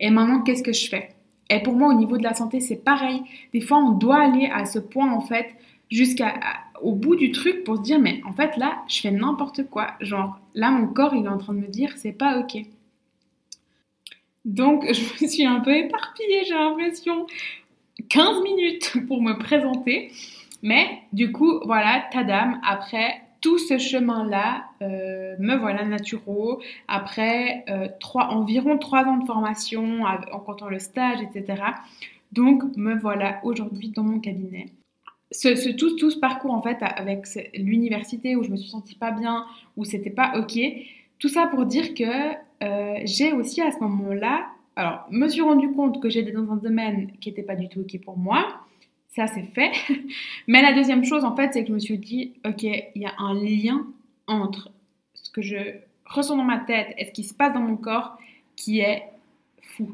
Et 0.00 0.10
maintenant 0.10 0.42
qu'est-ce 0.42 0.62
que 0.62 0.72
je 0.72 0.88
fais? 0.88 1.10
Et 1.50 1.60
pour 1.62 1.74
moi 1.74 1.88
au 1.88 1.94
niveau 1.96 2.18
de 2.18 2.24
la 2.24 2.34
santé 2.34 2.60
c'est 2.60 2.82
pareil. 2.84 3.22
Des 3.52 3.60
fois 3.60 3.78
on 3.78 3.92
doit 3.92 4.20
aller 4.20 4.50
à 4.52 4.64
ce 4.64 4.78
point 4.78 5.12
en 5.12 5.20
fait 5.20 5.46
jusqu'à 5.90 6.34
au 6.82 6.94
bout 6.94 7.16
du 7.16 7.32
truc 7.32 7.64
pour 7.64 7.76
se 7.76 7.82
dire 7.82 7.98
mais 7.98 8.20
en 8.24 8.32
fait 8.32 8.56
là 8.56 8.78
je 8.88 9.00
fais 9.00 9.12
n'importe 9.12 9.68
quoi. 9.68 9.92
Genre 10.00 10.38
là 10.54 10.70
mon 10.70 10.88
corps 10.88 11.14
il 11.14 11.26
est 11.26 11.28
en 11.28 11.38
train 11.38 11.54
de 11.54 11.60
me 11.60 11.68
dire 11.68 11.92
c'est 11.96 12.12
pas 12.12 12.40
ok. 12.40 12.64
Donc, 14.44 14.84
je 14.92 15.24
me 15.24 15.28
suis 15.28 15.44
un 15.44 15.60
peu 15.60 15.74
éparpillée, 15.74 16.44
j'ai 16.46 16.54
l'impression. 16.54 17.26
15 18.08 18.42
minutes 18.42 18.94
pour 19.06 19.22
me 19.22 19.38
présenter. 19.38 20.12
Mais 20.62 21.00
du 21.12 21.32
coup, 21.32 21.60
voilà, 21.64 22.04
tadam, 22.12 22.60
après 22.66 23.22
tout 23.40 23.58
ce 23.58 23.78
chemin-là, 23.78 24.64
euh, 24.82 25.36
me 25.38 25.56
voilà 25.56 25.84
naturo. 25.84 26.60
Après 26.88 27.64
euh, 27.68 27.88
environ 28.14 28.78
3 28.78 29.04
ans 29.04 29.18
de 29.18 29.26
formation 29.26 30.02
en 30.04 30.40
comptant 30.40 30.68
le 30.68 30.78
stage, 30.78 31.18
etc. 31.22 31.62
Donc, 32.32 32.62
me 32.76 32.94
voilà 32.98 33.40
aujourd'hui 33.44 33.90
dans 33.90 34.02
mon 34.02 34.20
cabinet. 34.20 34.66
Ce, 35.30 35.70
tout, 35.76 35.96
tout, 35.96 36.10
ce 36.10 36.18
parcours, 36.18 36.52
en 36.52 36.62
fait, 36.62 36.78
avec 36.80 37.26
l'université 37.54 38.34
où 38.34 38.42
je 38.42 38.50
me 38.50 38.56
suis 38.56 38.70
sentie 38.70 38.96
pas 38.96 39.10
bien, 39.10 39.44
où 39.76 39.84
c'était 39.84 40.10
pas 40.10 40.32
OK, 40.38 40.58
tout 41.18 41.28
ça 41.28 41.46
pour 41.46 41.66
dire 41.66 41.94
que 41.94 42.34
j'ai 42.60 43.32
aussi 43.32 43.60
à 43.62 43.70
ce 43.70 43.78
moment-là, 43.80 44.48
alors, 44.78 45.08
me 45.10 45.26
suis 45.26 45.40
rendu 45.40 45.72
compte 45.72 46.00
que 46.00 46.08
j'étais 46.08 46.30
dans 46.30 46.52
un 46.52 46.56
domaine 46.56 47.10
qui 47.20 47.30
n'était 47.30 47.42
pas 47.42 47.56
du 47.56 47.68
tout 47.68 47.80
OK 47.80 48.00
pour 48.04 48.16
moi. 48.16 48.60
Ça, 49.08 49.26
c'est 49.26 49.42
fait. 49.42 49.72
Mais 50.46 50.62
la 50.62 50.72
deuxième 50.72 51.04
chose, 51.04 51.24
en 51.24 51.34
fait, 51.34 51.52
c'est 51.52 51.62
que 51.62 51.68
je 51.68 51.72
me 51.72 51.80
suis 51.80 51.98
dit, 51.98 52.34
OK, 52.46 52.62
il 52.62 53.02
y 53.02 53.04
a 53.04 53.12
un 53.18 53.34
lien 53.34 53.88
entre 54.28 54.70
ce 55.14 55.32
que 55.32 55.42
je 55.42 55.56
ressens 56.04 56.36
dans 56.36 56.44
ma 56.44 56.58
tête 56.58 56.94
et 56.96 57.06
ce 57.06 57.10
qui 57.10 57.24
se 57.24 57.34
passe 57.34 57.54
dans 57.54 57.60
mon 57.60 57.76
corps 57.76 58.18
qui 58.54 58.78
est 58.78 59.02
fou. 59.60 59.90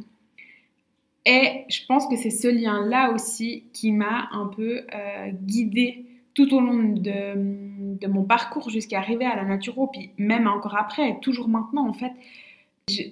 Et 1.24 1.64
je 1.70 1.86
pense 1.86 2.06
que 2.06 2.16
c'est 2.16 2.28
ce 2.28 2.48
lien-là 2.48 3.10
aussi 3.12 3.64
qui 3.72 3.90
m'a 3.90 4.28
un 4.32 4.48
peu 4.48 4.82
euh, 4.94 5.30
guidée 5.30 6.04
tout 6.34 6.54
au 6.54 6.60
long 6.60 6.92
de 6.92 8.06
mon 8.06 8.24
parcours 8.24 8.68
jusqu'à 8.68 8.98
arriver 8.98 9.24
à 9.24 9.34
la 9.34 9.44
naturo, 9.44 9.86
puis 9.86 10.10
même 10.18 10.46
encore 10.46 10.76
après, 10.76 11.08
et 11.08 11.20
toujours 11.20 11.48
maintenant, 11.48 11.88
en 11.88 11.94
fait, 11.94 12.12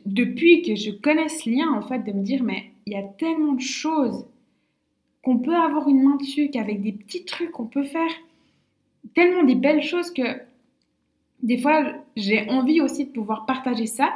depuis 0.06 0.62
que 0.62 0.74
je 0.74 0.90
connais 0.90 1.28
ce 1.28 1.48
lien, 1.48 1.72
en 1.72 1.82
fait, 1.82 2.00
de 2.00 2.12
me 2.12 2.22
dire, 2.22 2.42
mais 2.42 2.70
il 2.86 2.92
y 2.92 2.96
a 2.96 3.02
tellement 3.02 3.52
de 3.52 3.60
choses 3.60 4.26
qu'on 5.22 5.38
peut 5.38 5.54
avoir 5.54 5.88
une 5.88 6.02
main 6.02 6.16
dessus, 6.16 6.50
qu'avec 6.50 6.82
des 6.82 6.92
petits 6.92 7.24
trucs, 7.24 7.58
on 7.58 7.66
peut 7.66 7.84
faire 7.84 8.10
tellement 9.14 9.44
des 9.44 9.54
belles 9.54 9.82
choses 9.82 10.10
que 10.10 10.22
des 11.42 11.58
fois, 11.58 11.84
j'ai 12.16 12.48
envie 12.50 12.80
aussi 12.80 13.06
de 13.06 13.10
pouvoir 13.10 13.46
partager 13.46 13.86
ça. 13.86 14.10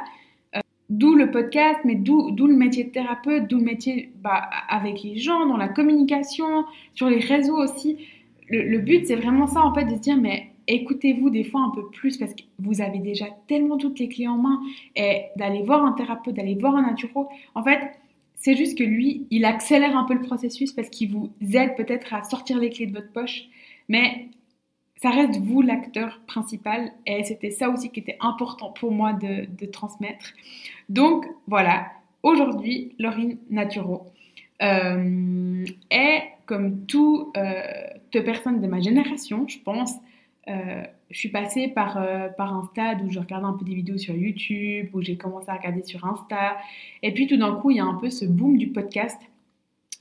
Euh, 0.55 0.59
d'où 0.89 1.13
le 1.13 1.29
podcast, 1.29 1.79
mais 1.83 1.95
d'où 1.95 2.29
le 2.29 2.55
métier 2.55 2.85
de 2.85 2.89
thérapeute, 2.89 3.47
d'où 3.49 3.57
le 3.57 3.65
métier 3.65 4.11
bah, 4.21 4.49
avec 4.69 5.03
les 5.03 5.17
gens, 5.17 5.45
dans 5.45 5.57
la 5.57 5.67
communication, 5.67 6.65
sur 6.93 7.09
les 7.09 7.19
réseaux 7.19 7.57
aussi. 7.57 7.97
Le, 8.49 8.63
le 8.63 8.79
but, 8.79 9.05
c'est 9.07 9.15
vraiment 9.15 9.47
ça, 9.47 9.61
en 9.61 9.73
fait, 9.73 9.85
de 9.85 9.95
se 9.95 10.01
dire, 10.01 10.17
mais 10.17 10.46
écoutez-vous 10.67 11.29
des 11.29 11.43
fois 11.43 11.61
un 11.61 11.69
peu 11.69 11.89
plus 11.89 12.17
parce 12.17 12.33
que 12.33 12.43
vous 12.59 12.81
avez 12.81 12.99
déjà 12.99 13.25
tellement 13.47 13.77
toutes 13.77 13.99
les 13.99 14.09
clés 14.09 14.27
en 14.27 14.37
main 14.37 14.61
et 14.95 15.23
d'aller 15.35 15.63
voir 15.63 15.85
un 15.85 15.93
thérapeute, 15.93 16.35
d'aller 16.35 16.55
voir 16.55 16.75
un 16.75 16.83
naturo. 16.83 17.29
En 17.55 17.63
fait, 17.63 17.79
c'est 18.35 18.55
juste 18.55 18.77
que 18.77 18.83
lui, 18.83 19.27
il 19.31 19.45
accélère 19.45 19.97
un 19.97 20.03
peu 20.03 20.13
le 20.13 20.21
processus 20.21 20.71
parce 20.71 20.89
qu'il 20.89 21.11
vous 21.11 21.31
aide 21.53 21.75
peut-être 21.75 22.13
à 22.13 22.23
sortir 22.23 22.59
les 22.59 22.69
clés 22.69 22.85
de 22.85 22.93
votre 22.93 23.11
poche. 23.11 23.43
Mais 23.89 24.27
ça 25.01 25.09
reste 25.09 25.39
vous 25.39 25.61
l'acteur 25.61 26.19
principal 26.27 26.91
et 27.05 27.23
c'était 27.23 27.51
ça 27.51 27.69
aussi 27.69 27.89
qui 27.89 27.99
était 27.99 28.17
important 28.19 28.71
pour 28.71 28.91
moi 28.91 29.13
de, 29.13 29.65
transmettre. 29.67 30.33
Donc 30.89 31.25
voilà, 31.47 31.87
aujourd'hui, 32.23 32.95
Laurine 32.99 33.37
Naturo 33.49 34.07
euh, 34.61 35.65
est 35.91 36.23
comme 36.45 36.85
toute 36.85 37.35
euh, 37.37 37.61
personne 38.11 38.61
de 38.61 38.67
ma 38.67 38.79
génération, 38.79 39.47
je 39.47 39.59
pense, 39.59 39.93
euh, 40.49 40.83
je 41.09 41.17
suis 41.17 41.29
passée 41.29 41.67
par, 41.67 41.97
euh, 41.97 42.29
un 42.37 42.63
stade 42.71 43.01
où 43.03 43.09
je 43.09 43.19
regardais 43.19 43.45
un 43.45 43.53
peu 43.53 43.65
des 43.65 43.75
vidéos 43.75 43.97
sur 43.97 44.15
YouTube, 44.15 44.89
où 44.93 45.01
j'ai 45.01 45.17
commencé 45.17 45.49
à 45.49 45.55
regarder 45.55 45.83
sur 45.83 46.05
Insta. 46.05 46.57
Et 47.03 47.13
puis 47.13 47.27
tout 47.27 47.37
d'un 47.37 47.55
coup, 47.55 47.71
il 47.71 47.77
y 47.77 47.79
a 47.79 47.85
un 47.85 47.95
peu 47.95 48.09
ce 48.09 48.25
boom 48.25 48.57
du 48.57 48.67
podcast. 48.67 49.19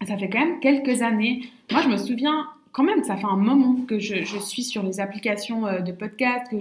Ça 0.06 0.16
fait 0.16 0.28
quand 0.28 0.40
même 0.40 0.60
quelques 0.60 1.02
années. 1.02 1.42
Moi, 1.70 1.80
je 1.82 1.88
me 1.88 1.96
souviens 1.96 2.46
quand 2.72 2.82
même, 2.82 3.02
ça 3.04 3.16
fait 3.16 3.26
un 3.26 3.36
moment 3.36 3.76
que 3.86 3.98
je, 3.98 4.38
suis 4.38 4.62
sur 4.62 4.82
les 4.82 5.00
applications 5.00 5.66
euh, 5.66 5.80
de 5.80 5.92
podcast, 5.92 6.50
que, 6.50 6.56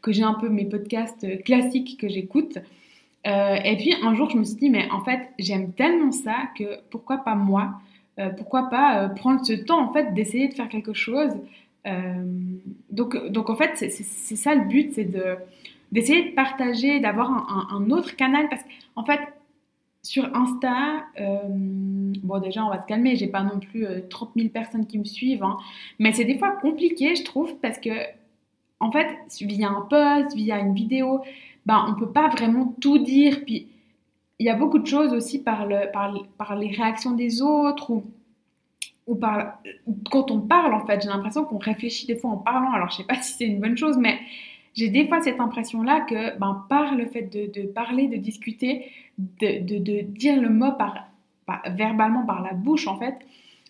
que 0.00 0.12
j'ai 0.12 0.22
un 0.22 0.34
peu 0.34 0.48
mes 0.48 0.64
podcasts 0.64 1.42
classiques 1.44 1.98
que 2.00 2.08
j'écoute. 2.08 2.58
et 3.24 3.76
puis 3.76 3.94
un 4.02 4.14
jour, 4.14 4.30
je 4.30 4.38
me 4.38 4.44
suis 4.44 4.56
dit, 4.56 4.70
mais 4.70 4.88
en 4.90 5.04
fait, 5.04 5.28
j'aime 5.38 5.72
tellement 5.72 6.12
ça 6.12 6.34
que 6.56 6.80
pourquoi 6.90 7.18
pas 7.18 7.34
moi? 7.34 7.80
Pourquoi 8.36 8.68
pas 8.68 9.08
prendre 9.10 9.44
ce 9.44 9.52
temps 9.52 9.80
en 9.80 9.92
fait 9.92 10.12
d'essayer 10.12 10.48
de 10.48 10.54
faire 10.54 10.68
quelque 10.68 10.92
chose? 10.92 11.30
euh, 11.34 11.67
donc, 12.90 13.30
donc 13.30 13.50
en 13.50 13.56
fait, 13.56 13.76
c'est 13.76 14.36
ça 14.36 14.54
le 14.54 14.64
but, 14.66 14.92
c'est 14.94 15.04
de 15.04 15.36
d'essayer 15.90 16.30
de 16.30 16.34
partager, 16.34 17.00
d'avoir 17.00 17.30
un, 17.72 17.90
autre 17.90 18.14
canal 18.14 18.46
parce 18.50 18.62
qu'en 18.62 19.04
fait, 19.04 19.20
sur 20.02 20.24
Insta, 20.36 21.06
euh, 21.18 21.40
bon 22.22 22.38
déjà 22.40 22.64
on 22.64 22.68
va 22.68 22.80
se 22.80 22.86
calmer, 22.86 23.16
j'ai 23.16 23.26
pas 23.26 23.42
non 23.42 23.58
plus 23.58 23.86
30 24.08 24.28
euh, 24.28 24.40
000 24.40 24.48
personnes 24.50 24.86
qui 24.86 24.98
me 24.98 25.04
suivent, 25.04 25.42
hein, 25.42 25.56
mais 25.98 26.12
c'est 26.12 26.24
des 26.24 26.38
fois 26.38 26.52
compliqué 26.52 27.16
je 27.16 27.24
trouve 27.24 27.56
parce 27.60 27.78
que 27.78 27.90
en 28.80 28.90
fait 28.92 29.08
via 29.40 29.70
un 29.70 29.80
post, 29.80 30.36
via 30.36 30.58
une 30.58 30.74
vidéo, 30.74 31.22
ben 31.66 31.86
on 31.88 31.98
peut 31.98 32.10
pas 32.10 32.28
vraiment 32.28 32.74
tout 32.80 32.98
dire, 32.98 33.44
puis 33.44 33.68
il 34.38 34.46
y 34.46 34.50
a 34.50 34.54
beaucoup 34.54 34.78
de 34.78 34.86
choses 34.86 35.12
aussi 35.12 35.40
par, 35.42 35.66
le, 35.66 35.90
par, 35.90 36.56
les 36.56 36.70
réactions 36.70 37.10
des 37.10 37.42
autres 37.42 38.02
ou 39.08 39.16
par, 39.16 39.60
quand 40.10 40.30
on 40.30 40.40
parle, 40.40 40.74
en 40.74 40.86
fait, 40.86 41.02
j'ai 41.02 41.08
l'impression 41.08 41.44
qu'on 41.44 41.58
réfléchit 41.58 42.06
des 42.06 42.16
fois 42.16 42.30
en 42.30 42.36
parlant. 42.36 42.70
Alors, 42.72 42.90
je 42.90 42.98
sais 42.98 43.04
pas 43.04 43.20
si 43.20 43.32
c'est 43.32 43.46
une 43.46 43.58
bonne 43.58 43.76
chose, 43.76 43.96
mais 43.96 44.18
j'ai 44.74 44.90
des 44.90 45.08
fois 45.08 45.20
cette 45.22 45.40
impression-là 45.40 46.02
que, 46.02 46.38
ben, 46.38 46.64
par 46.68 46.94
le 46.94 47.06
fait 47.06 47.22
de, 47.22 47.66
parler, 47.66 48.06
de 48.06 48.16
discuter, 48.16 48.92
de, 49.18 49.78
de, 49.78 50.02
dire 50.02 50.40
le 50.40 50.50
mot 50.50 50.72
par, 50.72 51.08
verbalement 51.74 52.24
par 52.26 52.42
la 52.42 52.52
bouche, 52.52 52.86
en 52.86 52.98
fait, 52.98 53.16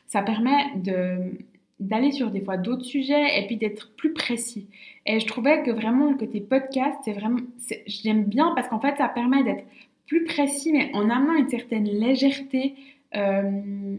ça 0.07 0.22
permet 0.22 0.74
de 0.77 1.33
d'aller 1.81 2.11
sur 2.11 2.33
des 2.33 2.40
fois 2.40 2.57
d'autres 2.57 2.85
sujets 2.85 3.38
et 3.38 3.46
puis 3.46 3.57
d'être 3.57 3.94
plus 3.94 4.12
précis. 4.12 4.66
Et 5.07 5.20
je 5.20 5.27
trouvais 5.29 5.62
que 5.62 5.70
vraiment 5.70 6.14
que 6.14 6.24
tes 6.24 6.40
podcasts, 6.40 6.98
c'est 7.05 7.12
vraiment, 7.12 7.38
j'aime 7.87 8.24
bien 8.24 8.53
parce 8.57 8.66
qu'en 8.66 8.81
fait, 8.81 8.96
ça 8.96 9.07
permet 9.07 9.44
d'être 9.44 9.62
plus 10.09 10.24
précis, 10.24 10.72
mais 10.72 10.90
en 10.92 11.09
amenant 11.09 11.37
une 11.37 11.48
certaine 11.48 11.85
légèreté. 11.85 12.74
Euh, 13.14 13.96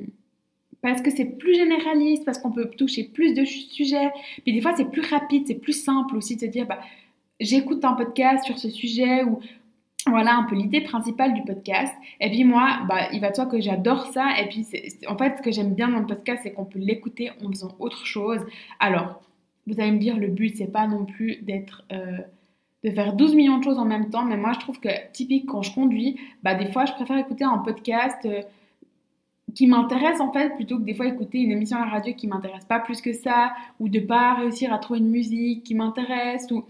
parce 0.82 1.02
que 1.02 1.12
c'est 1.12 1.26
plus 1.26 1.56
généraliste, 1.56 2.26
parce 2.26 2.39
qu'on 2.39 2.52
peut 2.52 2.70
toucher 2.70 3.04
plus 3.04 3.34
de 3.34 3.44
sujets. 3.46 4.12
Puis 4.44 4.54
des 4.54 4.62
fois, 4.62 4.74
c'est 4.76 4.89
plus 4.89 5.02
rapide, 5.02 5.44
c'est 5.48 5.56
plus 5.56 5.74
simple 5.74 6.15
aussi 6.15 6.36
de 6.36 6.42
se 6.42 6.46
dire, 6.46 6.65
bah, 6.65 6.80
j'écoute 7.39 7.84
un 7.86 7.94
podcast 7.94 8.46
sur 8.46 8.58
ce 8.58 8.70
sujet 8.70 9.24
ou 9.24 9.39
voilà 10.08 10.36
un 10.36 10.44
peu 10.44 10.56
l'idée 10.56 10.82
principale 10.82 11.34
du 11.34 11.44
podcast. 11.44 11.94
Et 12.22 12.30
puis 12.30 12.44
moi, 12.44 12.80
bah, 12.88 13.10
il 13.12 13.20
va 13.20 13.32
de 13.32 13.36
soi 13.36 13.46
que 13.46 13.60
j'adore 13.60 14.08
ça. 14.08 14.39
Et 14.39 14.48
puis 14.48 14.65
en 15.08 15.18
fait, 15.18 15.38
ce 15.38 15.42
que 15.42 15.52
j'aime 15.52 15.74
bien 15.74 15.89
dans 15.89 16.00
le 16.00 16.08
podcast, 16.08 16.42
c'est 16.44 16.52
qu'on 16.52 16.65
peut 16.65 16.80
l'écouter 16.80 17.32
en 17.44 17.50
faisant 17.50 17.76
autre 17.80 18.06
chose. 18.06 18.39
Alors, 18.80 19.22
vous 19.68 19.80
allez 19.80 19.92
me 19.92 20.00
dire, 20.00 20.18
le 20.18 20.28
but, 20.28 20.56
c'est 20.58 20.72
pas 20.72 20.88
non 20.88 21.06
plus 21.06 21.38
d'être... 21.42 21.84
Euh, 21.92 22.18
de 22.84 22.92
faire 22.92 23.13
12 23.13 23.36
millions 23.36 23.58
de 23.58 23.63
choses 23.65 23.78
en 23.78 23.86
même 23.86 24.10
temps, 24.10 24.24
mais 24.24 24.38
moi 24.38 24.54
je 24.54 24.60
trouve 24.60 24.80
que 24.80 24.88
typique 25.12 25.48
quand 25.48 25.62
je 25.62 25.74
conduis, 25.74 26.18
bah 26.44 26.56
des 26.56 26.72
fois 26.72 26.86
je 26.86 26.94
préfère 26.94 27.18
écouter 27.18 27.44
un 27.44 27.58
podcast 27.58 28.26
euh, 28.26 28.42
qui 29.54 29.68
m'intéresse 29.68 30.20
en 30.20 30.32
fait 30.32 30.56
plutôt 30.56 30.78
que 30.78 30.84
des 30.84 30.94
fois 30.94 31.08
écouter 31.08 31.40
une 31.40 31.52
émission 31.52 31.78
à 31.78 31.86
la 31.86 31.92
radio 31.92 32.14
qui 32.14 32.28
m'intéresse 32.28 32.66
pas 32.66 32.80
plus 32.80 33.02
que 33.02 33.14
ça 33.14 33.54
ou 33.80 33.90
de 33.90 34.00
pas 34.00 34.36
réussir 34.36 34.74
à 34.74 34.78
trouver 34.78 35.00
une 35.00 35.10
musique 35.10 35.64
qui 35.64 35.76
m'intéresse 35.76 36.50
ou 36.52 36.64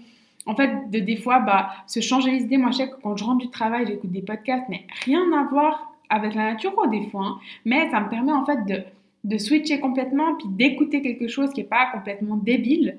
en 0.46 0.56
fait, 0.56 0.90
de 0.90 1.00
des 1.00 1.18
fois, 1.18 1.40
bah, 1.40 1.70
se 1.86 2.00
changer 2.00 2.32
les 2.32 2.42
idées. 2.42 2.58
Moi, 2.58 2.72
je 2.72 2.78
sais 2.78 2.90
que 2.90 2.96
quand 3.04 3.16
je 3.16 3.24
rentre 3.24 3.38
du 3.38 3.50
travail, 3.50 3.86
j'écoute 3.86 4.12
des 4.12 4.24
podcasts, 4.24 4.66
mais 4.68 4.86
rien 5.06 5.22
à 5.34 5.44
voir 5.44 5.94
avec 6.10 6.34
la 6.34 6.54
nature, 6.54 6.74
des 6.90 7.04
fois. 7.04 7.24
Hein. 7.24 7.40
Mais 7.66 7.90
ça 7.92 8.00
me 8.00 8.10
permet, 8.10 8.32
en 8.32 8.46
fait, 8.46 8.66
de, 8.66 8.82
de 9.26 9.38
switcher 9.38 9.80
complètement, 9.80 10.36
puis 10.36 10.48
d'écouter 10.48 11.04
quelque 11.04 11.28
chose 11.28 11.52
qui 11.54 11.62
n'est 11.62 11.68
pas 11.68 11.92
complètement 11.94 12.36
débile, 12.36 12.98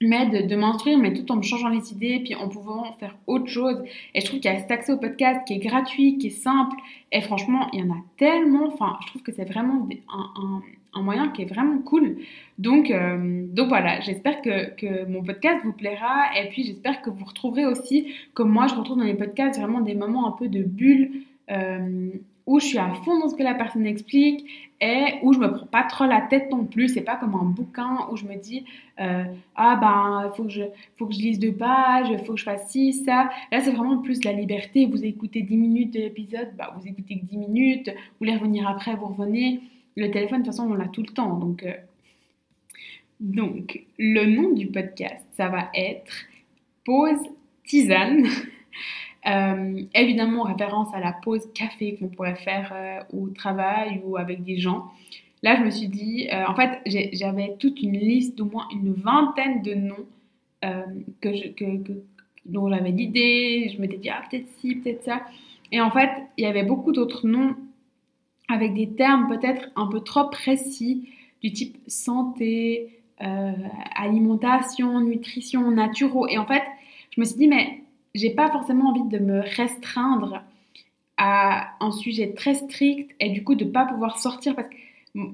mais 0.00 0.26
de, 0.26 0.46
de 0.46 0.56
m'instruire, 0.56 0.98
mais 0.98 1.12
tout 1.12 1.30
en 1.30 1.36
me 1.36 1.42
changeant 1.42 1.68
les 1.68 1.92
idées, 1.92 2.20
puis 2.24 2.34
en 2.34 2.48
pouvant 2.48 2.92
faire 2.94 3.16
autre 3.26 3.46
chose. 3.46 3.82
Et 4.14 4.20
je 4.20 4.26
trouve 4.26 4.40
qu'il 4.40 4.50
y 4.50 4.54
a 4.54 4.58
cet 4.58 4.70
accès 4.70 4.92
au 4.92 4.96
podcast 4.96 5.40
qui 5.46 5.54
est 5.54 5.58
gratuit, 5.58 6.16
qui 6.18 6.28
est 6.28 6.30
simple, 6.30 6.76
et 7.12 7.20
franchement, 7.20 7.68
il 7.72 7.80
y 7.80 7.82
en 7.82 7.92
a 7.92 7.98
tellement, 8.16 8.68
enfin, 8.68 8.96
je 9.02 9.08
trouve 9.08 9.22
que 9.22 9.32
c'est 9.32 9.44
vraiment 9.44 9.86
un, 10.12 10.62
un, 10.94 11.02
moyen 11.02 11.28
qui 11.28 11.42
est 11.42 11.46
vraiment 11.46 11.78
cool. 11.78 12.16
Donc, 12.58 12.90
euh, 12.90 13.44
donc 13.48 13.68
voilà, 13.68 14.00
j'espère 14.00 14.40
que, 14.40 14.74
que, 14.74 15.04
mon 15.06 15.22
podcast 15.22 15.60
vous 15.64 15.72
plaira, 15.72 16.30
et 16.36 16.48
puis 16.48 16.64
j'espère 16.64 17.02
que 17.02 17.10
vous 17.10 17.24
retrouverez 17.24 17.66
aussi, 17.66 18.14
comme 18.32 18.50
moi, 18.50 18.68
je 18.68 18.74
retrouve 18.74 18.98
dans 18.98 19.04
les 19.04 19.14
podcasts, 19.14 19.60
vraiment 19.60 19.82
des 19.82 19.94
moments 19.94 20.26
un 20.26 20.32
peu 20.32 20.48
de 20.48 20.62
bulle, 20.62 21.10
euh, 21.50 22.10
où 22.50 22.58
je 22.58 22.66
suis 22.66 22.78
à 22.78 22.92
fond 23.04 23.20
dans 23.20 23.28
ce 23.28 23.36
que 23.36 23.44
la 23.44 23.54
personne 23.54 23.86
explique 23.86 24.44
et 24.80 25.20
où 25.22 25.32
je 25.32 25.38
me 25.38 25.52
prends 25.52 25.66
pas 25.66 25.84
trop 25.84 26.04
la 26.04 26.20
tête 26.20 26.50
non 26.50 26.64
plus. 26.64 26.88
C'est 26.88 27.02
pas 27.02 27.14
comme 27.14 27.36
un 27.36 27.44
bouquin 27.44 28.08
où 28.10 28.16
je 28.16 28.24
me 28.24 28.34
dis 28.34 28.64
euh, 28.98 29.22
ah 29.54 29.76
ben 29.80 30.32
faut 30.34 30.42
que 30.42 30.50
je 30.50 30.64
faut 30.96 31.06
que 31.06 31.14
je 31.14 31.20
lise 31.20 31.38
deux 31.38 31.52
pages, 31.52 32.08
faut 32.26 32.32
que 32.32 32.40
je 32.40 32.44
fasse 32.44 32.68
ci 32.68 32.92
ça. 32.92 33.30
Là 33.52 33.60
c'est 33.60 33.70
vraiment 33.70 33.98
plus 33.98 34.24
la 34.24 34.32
liberté. 34.32 34.86
Vous 34.86 35.04
écoutez 35.04 35.42
10 35.42 35.56
minutes 35.56 35.94
de 35.94 36.00
l'épisode, 36.00 36.48
bah, 36.58 36.74
vous 36.76 36.88
écoutez 36.88 37.20
que 37.20 37.24
10 37.24 37.36
minutes. 37.36 37.88
Vous 37.88 38.16
voulez 38.26 38.34
revenir 38.34 38.68
après, 38.68 38.96
vous 38.96 39.06
revenez. 39.06 39.60
Le 39.96 40.10
téléphone 40.10 40.40
de 40.40 40.46
toute 40.46 40.52
façon 40.52 40.68
on 40.68 40.74
l'a 40.74 40.88
tout 40.88 41.02
le 41.02 41.12
temps 41.14 41.36
donc 41.36 41.62
euh. 41.62 41.74
donc 43.20 43.80
le 43.96 44.24
nom 44.24 44.52
du 44.54 44.66
podcast 44.66 45.24
ça 45.36 45.48
va 45.48 45.70
être 45.72 46.24
pause 46.84 47.22
tisane. 47.64 48.26
Euh, 49.26 49.82
évidemment, 49.94 50.44
référence 50.44 50.94
à 50.94 51.00
la 51.00 51.12
pause 51.12 51.52
café 51.52 51.96
qu'on 51.96 52.08
pourrait 52.08 52.36
faire 52.36 52.72
euh, 52.74 53.00
au 53.12 53.28
travail 53.28 54.00
ou 54.04 54.16
avec 54.16 54.42
des 54.42 54.58
gens. 54.58 54.86
Là, 55.42 55.56
je 55.56 55.64
me 55.64 55.70
suis 55.70 55.88
dit, 55.88 56.28
euh, 56.32 56.44
en 56.46 56.54
fait, 56.54 56.80
j'avais 57.12 57.56
toute 57.58 57.82
une 57.82 57.98
liste 57.98 58.36
d'au 58.36 58.46
moins 58.46 58.66
une 58.72 58.92
vingtaine 58.92 59.62
de 59.62 59.74
noms 59.74 60.06
que 61.22 61.34
je, 61.34 61.48
dont 62.44 62.68
j'avais 62.68 62.90
l'idée. 62.90 63.72
Je 63.74 63.80
m'étais 63.80 63.96
dit, 63.96 64.10
ah, 64.10 64.22
peut-être 64.30 64.46
ci, 64.58 64.76
peut-être 64.76 65.04
ça. 65.04 65.22
Et 65.72 65.80
en 65.80 65.90
fait, 65.90 66.10
il 66.36 66.44
y 66.44 66.46
avait 66.46 66.64
beaucoup 66.64 66.92
d'autres 66.92 67.26
noms 67.26 67.56
avec 68.48 68.74
des 68.74 68.90
termes 68.90 69.28
peut-être 69.28 69.70
un 69.76 69.86
peu 69.86 70.00
trop 70.00 70.28
précis, 70.28 71.08
du 71.42 71.52
type 71.52 71.78
santé, 71.86 73.00
alimentation, 73.94 75.00
nutrition, 75.00 75.70
naturaux. 75.70 76.26
Et 76.28 76.36
en 76.36 76.44
fait, 76.44 76.62
je 77.12 77.20
me 77.20 77.24
suis 77.24 77.36
dit, 77.36 77.48
mais 77.48 77.80
j'ai 78.14 78.30
pas 78.30 78.50
forcément 78.50 78.90
envie 78.90 79.08
de 79.08 79.18
me 79.18 79.40
restreindre 79.40 80.42
à 81.16 81.68
un 81.80 81.90
sujet 81.90 82.32
très 82.32 82.54
strict 82.54 83.14
et 83.20 83.28
du 83.30 83.44
coup 83.44 83.54
de 83.54 83.64
pas 83.64 83.84
pouvoir 83.84 84.18
sortir 84.18 84.56
parce 84.56 84.68
que 84.68 84.74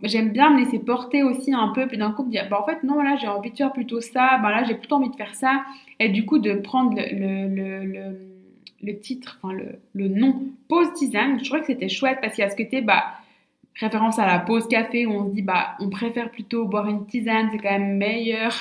j'aime 0.02 0.30
bien 0.30 0.50
me 0.50 0.58
laisser 0.64 0.78
porter 0.78 1.22
aussi 1.22 1.52
un 1.52 1.68
peu 1.68 1.86
puis 1.86 1.96
d'un 1.96 2.10
coup 2.10 2.24
me 2.24 2.30
dire 2.30 2.48
bah 2.50 2.60
en 2.60 2.64
fait 2.64 2.82
non 2.82 3.02
là 3.02 3.16
j'ai 3.20 3.28
envie 3.28 3.50
de 3.50 3.56
faire 3.56 3.72
plutôt 3.72 4.00
ça 4.00 4.38
bah 4.42 4.50
là 4.50 4.64
j'ai 4.64 4.74
plutôt 4.74 4.96
envie 4.96 5.10
de 5.10 5.16
faire 5.16 5.34
ça. 5.34 5.64
Et 6.00 6.08
du 6.08 6.26
coup 6.26 6.38
de 6.38 6.54
prendre 6.54 6.96
le, 6.96 7.48
le, 7.48 7.84
le, 7.84 8.18
le 8.82 8.98
titre 8.98 9.38
enfin 9.40 9.54
le, 9.94 10.08
nom 10.08 10.42
pause 10.68 10.92
tisane 10.94 11.38
je 11.38 11.44
trouvais 11.44 11.60
que 11.60 11.66
c'était 11.66 11.88
chouette 11.88 12.18
parce 12.20 12.34
qu'il 12.34 12.42
y 12.42 12.46
a 12.46 12.50
ce 12.50 12.56
côté 12.56 12.80
bah 12.80 13.04
référence 13.76 14.18
à 14.18 14.26
la 14.26 14.38
pause 14.38 14.66
café 14.68 15.06
où 15.06 15.12
on 15.12 15.28
se 15.28 15.34
dit 15.34 15.42
bah 15.42 15.76
on 15.78 15.88
préfère 15.88 16.30
plutôt 16.30 16.64
boire 16.64 16.88
une 16.88 17.06
tisane 17.06 17.48
c'est 17.52 17.58
quand 17.58 17.70
même 17.70 17.96
meilleur 17.96 18.52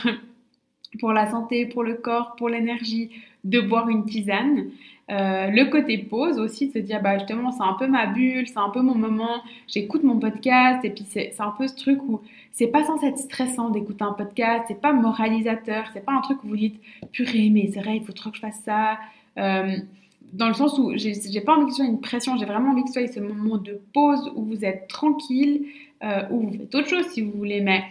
pour 1.00 1.12
la 1.12 1.30
santé 1.32 1.66
pour 1.66 1.84
le 1.84 1.96
corps 1.96 2.36
pour 2.36 2.50
l'énergie 2.50 3.10
de 3.46 3.62
boire 3.62 3.88
une 3.88 4.06
tisane. 4.06 4.66
Euh, 5.12 5.48
le 5.52 5.70
côté 5.70 6.00
pause 6.00 6.40
aussi, 6.40 6.68
de 6.68 6.74
se 6.74 6.80
dire, 6.80 7.00
bah 7.02 7.18
justement, 7.20 7.52
c'est 7.52 7.64
un 7.64 7.74
peu 7.74 7.88
ma 7.88 8.08
bulle, 8.08 8.48
c'est 8.48 8.58
un 8.58 8.70
peu 8.70 8.82
mon 8.82 8.96
moment, 8.96 9.44
j'écoute 9.68 10.04
mon 10.04 10.20
podcast, 10.20 10.84
et 10.84 10.90
puis 10.90 11.06
c'est 11.08 11.32
un 11.40 11.52
peu 11.52 11.68
ce 11.68 11.76
truc 11.76 12.02
où 12.08 12.22
c'est 12.52 12.68
pas 12.68 12.84
censé 12.84 13.06
être 13.08 13.20
stressant 13.20 13.70
d'écouter 13.70 14.04
un 14.04 14.14
podcast, 14.14 14.66
c'est 14.68 14.82
pas 14.82 14.94
moralisateur, 14.94 15.86
c'est 15.94 16.04
pas 16.04 16.14
un 16.14 16.22
truc 16.22 16.44
où 16.44 16.48
vous 16.48 16.58
dites, 16.58 16.82
purée, 17.12 17.50
mais 17.52 17.70
c'est 17.72 17.82
vrai, 17.82 17.98
il 17.98 18.04
faut 18.04 18.14
trop 18.14 18.32
que 18.32 18.38
je 18.38 18.42
fasse 18.42 18.60
ça. 18.66 18.98
Euh, 19.38 19.78
dans 20.34 20.48
le 20.48 20.56
sens 20.56 20.80
où 20.80 20.92
j'ai 20.96 21.42
pas 21.42 21.56
envie 21.56 21.66
que 21.66 21.72
ce 21.72 21.78
soit 21.78 21.86
une 21.86 22.02
pression, 22.02 22.36
j'ai 22.38 22.46
vraiment 22.46 22.72
envie 22.72 22.84
que 22.84 22.90
ce 22.90 23.00
soit 23.00 23.08
ce 23.08 23.20
moment 23.20 23.58
de 23.58 23.80
pause 23.94 24.32
où 24.36 24.44
vous 24.44 24.66
êtes 24.66 24.88
tranquille, 24.88 25.68
euh, 26.04 26.24
où 26.32 26.48
vous 26.48 26.52
faites 26.58 26.74
autre 26.74 26.90
chose 26.90 27.06
si 27.10 27.22
vous 27.22 27.32
voulez, 27.32 27.62
mais 27.62 27.84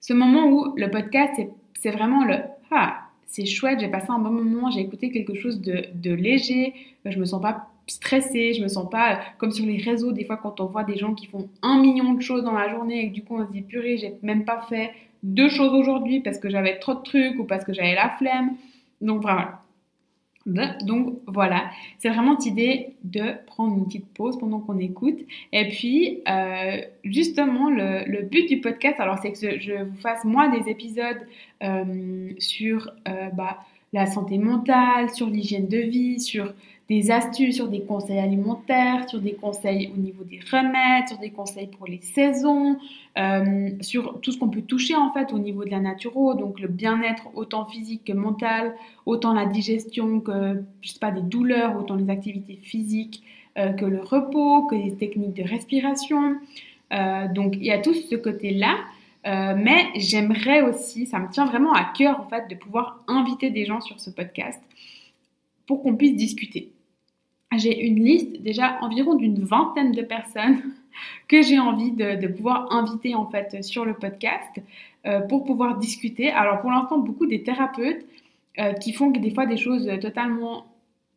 ce 0.00 0.14
moment 0.14 0.46
où 0.46 0.74
le 0.76 0.90
podcast, 0.90 1.40
c'est 1.74 1.90
vraiment 1.90 2.24
le, 2.24 2.36
ah, 2.72 2.99
c'est 3.30 3.46
chouette, 3.46 3.78
j'ai 3.78 3.88
passé 3.88 4.08
un 4.10 4.18
bon 4.18 4.30
moment, 4.30 4.70
j'ai 4.72 4.80
écouté 4.80 5.12
quelque 5.12 5.34
chose 5.34 5.60
de, 5.60 6.12
léger, 6.12 6.74
je 7.04 7.16
me 7.16 7.24
sens 7.24 7.40
pas 7.40 7.68
stressée, 7.86 8.54
je 8.54 8.62
me 8.62 8.66
sens 8.66 8.90
pas 8.90 9.20
comme 9.38 9.52
sur 9.52 9.64
les 9.64 9.78
réseaux, 9.78 10.10
des 10.10 10.24
fois 10.24 10.36
quand 10.36 10.60
on 10.60 10.66
voit 10.66 10.82
des 10.82 10.96
gens 10.96 11.14
qui 11.14 11.26
font 11.26 11.48
un 11.62 11.80
million 11.80 12.12
de 12.14 12.20
choses 12.20 12.42
dans 12.42 12.52
la 12.52 12.68
journée 12.68 13.04
et 13.04 13.08
que 13.08 13.14
du 13.14 13.22
coup 13.22 13.36
on 13.36 13.46
se 13.46 13.52
dit 13.52 13.62
purée, 13.62 13.98
j'ai 13.98 14.14
même 14.22 14.44
pas 14.44 14.66
fait 14.68 14.90
deux 15.22 15.48
choses 15.48 15.72
aujourd'hui 15.72 16.20
parce 16.20 16.38
que 16.38 16.50
j'avais 16.50 16.80
trop 16.80 16.94
de 16.94 17.02
trucs 17.02 17.38
ou 17.38 17.44
parce 17.44 17.64
que 17.64 17.72
j'avais 17.72 17.94
la 17.94 18.10
flemme. 18.10 18.56
Donc 19.00 19.22
voilà, 19.22 19.59
donc 20.46 21.18
voilà, 21.26 21.70
c'est 21.98 22.08
vraiment 22.08 22.38
cette 22.38 22.46
idée 22.52 22.94
de 23.04 23.34
prendre 23.46 23.76
une 23.76 23.84
petite 23.84 24.06
pause 24.14 24.38
pendant 24.38 24.60
qu'on 24.60 24.78
écoute. 24.78 25.18
Et 25.52 25.68
puis, 25.68 26.22
euh, 26.28 26.80
justement, 27.04 27.68
le, 27.70 28.22
but 28.22 28.48
du 28.48 28.60
podcast, 28.60 28.98
alors 29.00 29.18
c'est 29.20 29.32
que 29.32 29.60
je 29.60 29.84
vous 29.84 29.96
fasse 29.98 30.24
moi 30.24 30.48
des 30.48 30.70
épisodes 30.70 31.20
euh, 31.62 32.30
sur 32.38 32.90
euh, 33.06 33.28
bah, 33.34 33.58
la 33.92 34.06
santé 34.06 34.38
mentale, 34.38 35.10
sur 35.10 35.28
l'hygiène 35.28 35.68
de 35.68 35.78
vie, 35.78 36.20
sur 36.20 36.54
des 36.90 37.12
astuces, 37.12 37.54
sur 37.54 37.68
des 37.68 37.82
conseils 37.82 38.18
alimentaires, 38.18 39.08
sur 39.08 39.20
des 39.20 39.34
conseils 39.34 39.92
au 39.94 39.96
niveau 39.96 40.24
des 40.24 40.40
remèdes, 40.50 41.06
sur 41.06 41.18
des 41.18 41.30
conseils 41.30 41.68
pour 41.68 41.86
les 41.86 42.00
saisons, 42.00 42.78
euh, 43.16 43.70
sur 43.80 44.20
tout 44.20 44.32
ce 44.32 44.38
qu'on 44.38 44.48
peut 44.48 44.62
toucher 44.62 44.96
en 44.96 45.12
fait 45.12 45.32
au 45.32 45.38
niveau 45.38 45.64
de 45.64 45.70
la 45.70 45.78
naturo, 45.78 46.34
donc 46.34 46.58
le 46.58 46.66
bien-être 46.66 47.28
autant 47.34 47.64
physique 47.64 48.02
que 48.06 48.12
mental, 48.12 48.74
autant 49.06 49.32
la 49.32 49.46
digestion 49.46 50.18
que 50.18 50.64
je 50.82 50.88
sais 50.90 50.98
pas 50.98 51.12
des 51.12 51.20
douleurs, 51.20 51.76
autant 51.78 51.94
les 51.94 52.10
activités 52.10 52.56
physiques 52.56 53.22
euh, 53.56 53.68
que 53.72 53.84
le 53.84 54.00
repos, 54.00 54.66
que 54.66 54.74
les 54.74 54.96
techniques 54.96 55.34
de 55.34 55.48
respiration. 55.48 56.38
Euh, 56.92 57.28
donc 57.28 57.54
il 57.54 57.66
y 57.66 57.70
a 57.70 57.78
tout 57.78 57.94
ce 57.94 58.16
côté-là. 58.16 58.74
mais 59.24 59.86
j'aimerais 59.94 60.62
aussi, 60.62 61.06
ça 61.06 61.20
me 61.20 61.30
tient 61.30 61.46
vraiment 61.46 61.72
à 61.72 61.84
cœur 61.96 62.18
en 62.18 62.24
fait 62.24 62.48
de 62.50 62.56
pouvoir 62.56 63.04
inviter 63.06 63.50
des 63.50 63.64
gens 63.64 63.80
sur 63.80 64.00
ce 64.00 64.10
podcast 64.10 64.60
pour 65.66 65.84
qu'on 65.84 65.94
puisse 65.94 66.16
discuter 66.16 66.72
j'ai 67.58 67.84
une 67.84 68.02
liste 68.02 68.42
déjà 68.42 68.78
environ 68.80 69.14
d'une 69.14 69.42
vingtaine 69.42 69.92
de 69.92 70.02
personnes 70.02 70.62
que 71.28 71.42
j'ai 71.42 71.58
envie 71.58 71.92
de, 71.92 72.26
pouvoir 72.28 72.72
inviter 72.72 73.14
en 73.14 73.26
fait 73.26 73.62
sur 73.64 73.84
le 73.84 73.94
podcast 73.94 74.60
euh, 75.06 75.20
pour 75.20 75.44
pouvoir 75.44 75.78
discuter. 75.78 76.30
Alors 76.30 76.60
pour 76.60 76.70
l'instant, 76.70 76.98
beaucoup 76.98 77.26
des 77.26 77.42
thérapeutes 77.42 78.04
euh, 78.58 78.72
qui 78.74 78.92
font 78.92 79.10
des 79.10 79.30
fois 79.30 79.46
des 79.46 79.56
choses 79.56 79.90
totalement 80.00 80.66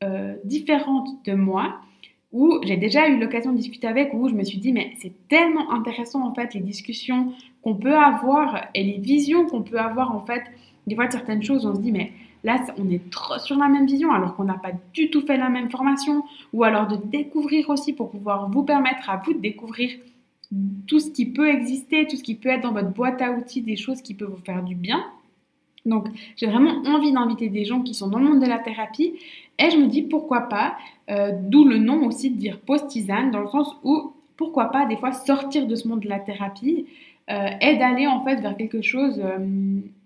euh, 0.04 0.36
différentes 0.44 1.10
de 1.26 1.34
moi, 1.34 1.80
où 2.32 2.60
j'ai 2.64 2.78
déjà 2.78 3.08
eu 3.08 3.20
l'occasion 3.20 3.52
de 3.52 3.58
discuter 3.58 3.88
avec, 3.88 4.14
où 4.14 4.28
je 4.28 4.34
me 4.34 4.44
suis 4.44 4.58
dit 4.58 4.72
mais 4.72 4.94
c'est 5.00 5.14
tellement 5.28 5.72
intéressant 5.72 6.28
en 6.28 6.34
fait 6.34 6.54
les 6.54 6.62
discussions 6.62 7.34
qu'on 7.62 7.76
peut 7.76 7.96
avoir 7.96 8.68
et 8.74 8.84
les 8.84 8.98
visions 8.98 9.46
qu'on 9.46 9.62
peut 9.62 9.80
avoir 9.80 10.16
en 10.16 10.22
fait. 10.22 10.44
Des 10.86 10.96
fois 10.96 11.10
certaines 11.10 11.44
choses, 11.44 11.66
on 11.66 11.76
se 11.76 11.80
dit 11.80 11.92
mais 11.92 12.12
Là, 12.44 12.64
on 12.78 12.90
est 12.90 13.10
trop 13.10 13.38
sur 13.40 13.58
la 13.58 13.68
même 13.68 13.86
vision 13.86 14.12
alors 14.12 14.36
qu'on 14.36 14.44
n'a 14.44 14.58
pas 14.58 14.72
du 14.94 15.10
tout 15.10 15.22
fait 15.22 15.38
la 15.38 15.50
même 15.50 15.70
formation. 15.70 16.24
Ou 16.52 16.64
alors 16.64 16.88
de 16.88 16.98
découvrir 16.98 17.70
aussi 17.70 17.94
pour 17.94 18.12
pouvoir 18.12 18.50
vous 18.50 18.64
permettre 18.64 19.10
à 19.10 19.18
vous 19.18 19.34
de 19.34 19.40
découvrir 19.40 19.92
tout 20.88 21.00
ce 21.00 21.10
qui 21.10 21.26
peut 21.26 21.50
exister, 21.50 22.06
tout 22.06 22.16
ce 22.16 22.24
qui 22.24 22.36
peut 22.36 22.50
être 22.50 22.62
dans 22.62 22.74
votre 22.74 22.92
boîte 22.92 23.22
à 23.22 23.32
outils, 23.32 23.62
des 23.62 23.76
choses 23.76 24.02
qui 24.02 24.14
peuvent 24.14 24.30
vous 24.30 24.44
faire 24.44 24.64
du 24.64 24.76
bien. 24.76 25.04
Donc, 25.86 26.08
j'ai 26.38 26.48
vraiment 26.48 26.82
envie 26.86 27.12
d'inviter 27.12 27.50
des 27.50 27.66
gens 27.66 27.82
qui 27.82 27.94
sont 27.94 28.08
dans 28.08 28.20
le 28.20 28.26
monde 28.26 28.42
de 28.42 28.48
la 28.48 28.60
thérapie. 28.60 29.14
Et 29.60 29.70
je 29.70 29.78
me 29.78 29.88
dis 29.88 30.02
pourquoi 30.02 30.42
pas, 30.42 30.76
euh, 31.10 31.32
d'où 31.34 31.66
le 31.66 31.78
nom 31.78 32.06
aussi 32.06 32.32
de 32.32 32.38
dire 32.38 32.60
post-tisane, 32.60 33.32
dans 33.32 33.42
le 33.42 33.48
sens 33.48 33.76
où 33.84 34.14
pourquoi 34.38 34.66
pas 34.66 34.86
des 34.86 34.98
fois 34.98 35.12
sortir 35.12 35.68
de 35.68 35.76
ce 35.76 35.88
monde 35.88 36.00
de 36.00 36.10
la 36.10 36.20
thérapie 36.20 36.86
euh, 37.30 37.50
et 37.62 37.76
d'aller 37.78 38.08
en 38.08 38.24
fait 38.24 38.38
vers 38.38 38.58
quelque 38.58 38.82
chose 38.82 39.22
euh, 39.24 39.38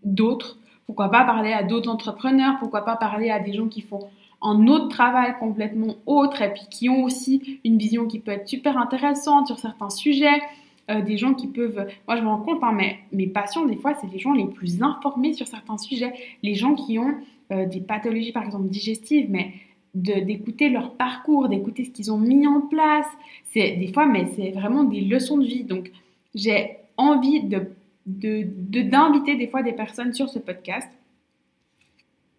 d'autre, 0.04 0.58
pourquoi 0.88 1.12
pas 1.12 1.26
parler 1.26 1.52
à 1.52 1.64
d'autres 1.64 1.90
entrepreneurs 1.90 2.56
Pourquoi 2.60 2.84
pas 2.84 2.96
parler 2.96 3.30
à 3.30 3.40
des 3.40 3.54
gens 3.54 3.68
qui 3.68 3.82
font 3.82 4.08
un 4.42 4.68
autre 4.68 4.88
travail 4.88 5.36
complètement 5.40 5.96
autre 6.06 6.42
et 6.42 6.54
puis 6.54 6.64
qui 6.72 6.90
ont 6.90 7.04
aussi 7.04 7.60
une 7.66 7.78
vision 7.78 8.08
qui 8.08 8.20
peut 8.20 8.32
être 8.32 8.48
super 8.48 8.78
intéressante 8.78 9.48
sur 9.48 9.60
certains 9.60 9.90
sujets. 9.90 10.42
Euh, 10.90 11.02
des 11.02 11.18
gens 11.18 11.34
qui 11.34 11.48
peuvent... 11.48 11.86
Moi, 12.08 12.16
je 12.16 12.22
me 12.22 12.28
rends 12.28 12.42
compte, 12.42 12.64
hein, 12.64 12.72
mais 12.74 13.00
mes 13.12 13.28
patients, 13.28 13.66
des 13.66 13.76
fois, 13.76 13.96
c'est 14.00 14.08
les 14.08 14.20
gens 14.20 14.32
les 14.32 14.46
plus 14.46 14.82
informés 14.82 15.34
sur 15.34 15.46
certains 15.46 15.78
sujets. 15.78 16.14
Les 16.44 16.56
gens 16.56 16.76
qui 16.76 16.98
ont 16.98 17.16
euh, 17.52 17.66
des 17.66 17.82
pathologies, 17.82 18.32
par 18.32 18.44
exemple, 18.44 18.70
digestives, 18.70 19.30
mais 19.30 19.52
d'écouter 19.94 20.70
leur 20.70 20.94
parcours, 20.94 21.50
d'écouter 21.50 21.84
ce 21.84 21.90
qu'ils 21.90 22.12
ont 22.12 22.18
mis 22.18 22.48
en 22.48 22.62
place. 22.62 23.08
C'est 23.46 23.72
des 23.72 23.92
fois, 23.92 24.06
mais 24.06 24.28
c'est 24.36 24.52
vraiment 24.52 24.84
des 24.84 25.02
leçons 25.02 25.38
de 25.38 25.46
vie. 25.46 25.64
Donc, 25.64 25.92
j'ai 26.36 26.78
envie 26.96 27.44
de 27.44 27.72
d'inviter 28.08 29.34
de, 29.34 29.40
des 29.40 29.48
fois 29.48 29.62
des 29.62 29.74
personnes 29.74 30.14
sur 30.14 30.30
ce 30.30 30.40
podcast 30.40 30.90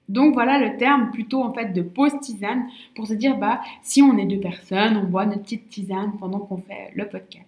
Donc 0.08 0.34
voilà 0.34 0.58
le 0.58 0.76
terme 0.78 1.10
plutôt 1.10 1.42
en 1.42 1.52
fait 1.52 1.72
de 1.72 1.82
pause 1.82 2.18
tisane 2.20 2.66
pour 2.96 3.06
se 3.06 3.14
dire 3.14 3.36
bah 3.36 3.60
si 3.82 4.02
on 4.02 4.16
est 4.16 4.26
deux 4.26 4.40
personnes, 4.40 4.96
on 4.96 5.04
boit 5.04 5.26
notre 5.26 5.42
petite 5.42 5.68
tisane 5.68 6.12
pendant 6.18 6.38
qu'on 6.38 6.56
fait 6.56 6.92
le 6.94 7.06
podcast. 7.06 7.44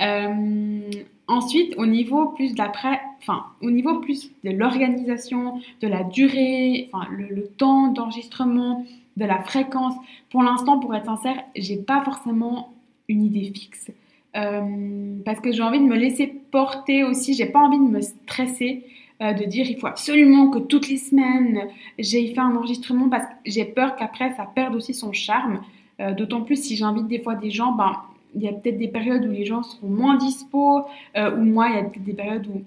Euh, 0.00 0.90
ensuite, 1.26 1.74
au 1.78 1.86
niveau 1.86 2.26
plus 2.26 2.54
d'après, 2.54 3.00
enfin 3.20 3.46
au 3.62 3.70
niveau 3.70 4.00
plus 4.00 4.30
de 4.44 4.50
l'organisation, 4.50 5.60
de 5.80 5.88
la 5.88 6.04
durée, 6.04 6.88
enfin 6.92 7.08
le, 7.10 7.46
temps 7.46 7.88
d'enregistrement, 7.88 8.84
de 9.16 9.24
la 9.24 9.42
fréquence. 9.42 9.94
Pour 10.30 10.42
l'instant, 10.42 10.78
pour 10.78 10.94
être 10.94 11.06
sincère, 11.06 11.42
j'ai 11.54 11.76
pas 11.76 12.02
forcément 12.02 12.74
une 13.08 13.24
idée 13.24 13.52
fixe. 13.54 13.90
Euh, 14.36 15.18
parce 15.24 15.40
que 15.40 15.52
j'ai 15.52 15.62
envie 15.62 15.78
de 15.78 15.84
me 15.84 15.96
laisser 15.96 16.26
porter 16.50 17.04
aussi, 17.04 17.34
j'ai 17.34 17.46
pas 17.46 17.60
envie 17.60 17.78
de 17.78 17.90
me 17.90 18.00
stresser. 18.00 18.84
Euh, 19.22 19.32
de 19.32 19.44
dire 19.44 19.64
il 19.66 19.78
faut 19.78 19.86
absolument 19.86 20.50
que 20.50 20.58
toutes 20.58 20.90
les 20.90 20.98
semaines 20.98 21.70
j'ai 21.98 22.34
fait 22.34 22.40
un 22.40 22.54
enregistrement 22.54 23.08
parce 23.08 23.24
que 23.24 23.32
j'ai 23.46 23.64
peur 23.64 23.96
qu'après 23.96 24.34
ça 24.34 24.46
perde 24.54 24.74
aussi 24.74 24.92
son 24.92 25.10
charme. 25.12 25.62
Euh, 26.00 26.12
d'autant 26.12 26.42
plus 26.42 26.62
si 26.62 26.76
j'invite 26.76 27.06
des 27.08 27.20
fois 27.20 27.34
des 27.34 27.48
gens, 27.48 27.72
ben, 27.72 27.92
il 28.34 28.42
y 28.42 28.48
a 28.48 28.52
peut-être 28.52 28.76
des 28.76 28.88
périodes 28.88 29.24
où 29.24 29.30
les 29.30 29.46
gens 29.46 29.62
seront 29.62 29.88
moins 29.88 30.16
dispo, 30.16 30.84
ou 31.16 31.40
moi 31.40 31.68
il 31.70 31.76
y 31.76 31.78
a 31.78 31.84
peut-être 31.84 32.04
des 32.04 32.12
périodes 32.12 32.46
où 32.48 32.62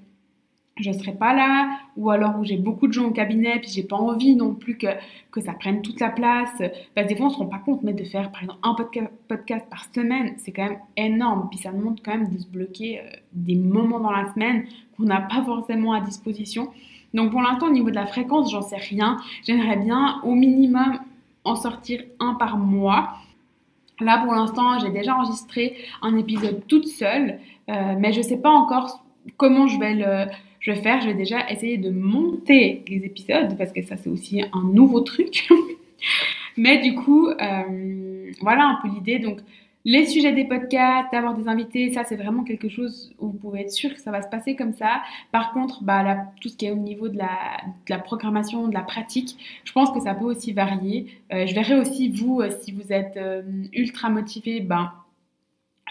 je 0.79 0.89
ne 0.89 0.93
serai 0.93 1.13
pas 1.13 1.33
là, 1.33 1.77
ou 1.97 2.09
alors 2.09 2.39
où 2.39 2.43
j'ai 2.43 2.57
beaucoup 2.57 2.87
de 2.87 2.93
gens 2.93 3.05
au 3.05 3.11
cabinet, 3.11 3.59
puis 3.59 3.69
j'ai 3.69 3.83
pas 3.83 3.95
envie 3.95 4.35
non 4.35 4.53
plus 4.53 4.77
que, 4.77 4.87
que 5.31 5.41
ça 5.41 5.53
prenne 5.53 5.81
toute 5.81 5.99
la 5.99 6.09
place. 6.09 6.61
Des 6.95 7.15
fois, 7.15 7.27
on 7.27 7.29
se 7.29 7.37
rend 7.37 7.47
pas 7.47 7.59
compte, 7.59 7.83
mais 7.83 7.93
de 7.93 8.03
faire 8.03 8.31
par 8.31 8.43
exemple 8.43 8.99
un 8.99 9.07
podcast 9.27 9.65
par 9.69 9.85
semaine, 9.93 10.33
c'est 10.37 10.51
quand 10.51 10.65
même 10.65 10.79
énorme. 10.97 11.47
Puis 11.49 11.59
ça 11.59 11.71
demande 11.71 11.99
quand 12.03 12.11
même 12.11 12.29
de 12.29 12.37
se 12.37 12.47
bloquer 12.47 12.99
euh, 12.99 13.03
des 13.33 13.55
moments 13.55 13.99
dans 13.99 14.11
la 14.11 14.31
semaine 14.33 14.65
qu'on 14.97 15.03
n'a 15.03 15.21
pas 15.21 15.43
forcément 15.43 15.93
à 15.93 16.01
disposition. 16.01 16.69
Donc 17.13 17.31
pour 17.31 17.41
l'instant, 17.41 17.67
au 17.67 17.71
niveau 17.71 17.89
de 17.89 17.95
la 17.95 18.05
fréquence, 18.05 18.51
j'en 18.51 18.61
sais 18.61 18.77
rien. 18.77 19.17
J'aimerais 19.43 19.77
bien 19.77 20.21
au 20.23 20.35
minimum 20.35 20.99
en 21.43 21.55
sortir 21.55 22.01
un 22.19 22.35
par 22.35 22.57
mois. 22.57 23.15
Là, 23.99 24.21
pour 24.23 24.33
l'instant, 24.33 24.79
j'ai 24.79 24.91
déjà 24.91 25.15
enregistré 25.15 25.75
un 26.01 26.15
épisode 26.17 26.65
toute 26.67 26.87
seule, 26.87 27.39
euh, 27.69 27.95
mais 27.97 28.13
je 28.13 28.19
ne 28.19 28.23
sais 28.23 28.37
pas 28.37 28.49
encore 28.49 29.03
comment 29.37 29.67
je 29.67 29.79
vais 29.79 29.95
le 29.95 30.25
je 30.59 30.71
vais 30.71 30.81
faire, 30.81 31.01
je 31.01 31.07
vais 31.07 31.13
déjà 31.13 31.49
essayer 31.49 31.77
de 31.77 31.89
monter 31.89 32.83
les 32.87 32.97
épisodes 32.97 33.57
parce 33.57 33.71
que 33.71 33.81
ça 33.83 33.97
c'est 33.97 34.09
aussi 34.09 34.41
un 34.41 34.63
nouveau 34.63 35.01
truc. 35.01 35.47
Mais 36.57 36.79
du 36.79 36.95
coup, 36.95 37.27
euh, 37.29 38.31
voilà 38.41 38.65
un 38.65 38.79
peu 38.81 38.89
l'idée. 38.93 39.19
Donc, 39.19 39.39
les 39.85 40.05
sujets 40.05 40.33
des 40.33 40.43
podcasts, 40.43 41.09
d'avoir 41.11 41.35
des 41.35 41.47
invités, 41.47 41.93
ça 41.93 42.03
c'est 42.03 42.17
vraiment 42.17 42.43
quelque 42.43 42.67
chose 42.67 43.13
où 43.17 43.27
vous 43.27 43.37
pouvez 43.37 43.61
être 43.61 43.71
sûr 43.71 43.93
que 43.93 44.01
ça 44.01 44.11
va 44.11 44.21
se 44.21 44.27
passer 44.27 44.57
comme 44.57 44.73
ça. 44.73 45.01
Par 45.31 45.53
contre, 45.53 45.83
bah, 45.83 46.17
tout 46.41 46.49
ce 46.49 46.57
qui 46.57 46.65
est 46.65 46.71
au 46.71 46.75
niveau 46.75 47.07
de 47.07 47.17
la, 47.17 47.97
programmation, 47.99 48.67
de 48.67 48.73
la 48.73 48.81
pratique, 48.81 49.37
je 49.63 49.71
pense 49.71 49.89
que 49.91 50.01
ça 50.01 50.13
peut 50.13 50.25
aussi 50.25 50.51
varier. 50.51 51.07
Euh, 51.31 51.47
je 51.47 51.55
verrai 51.55 51.79
aussi 51.79 52.09
vous, 52.09 52.41
euh, 52.41 52.49
si 52.61 52.73
vous 52.73 52.91
êtes 52.91 53.17
ultra 53.71 54.09
motivé, 54.09 54.59
ben, 54.59 54.91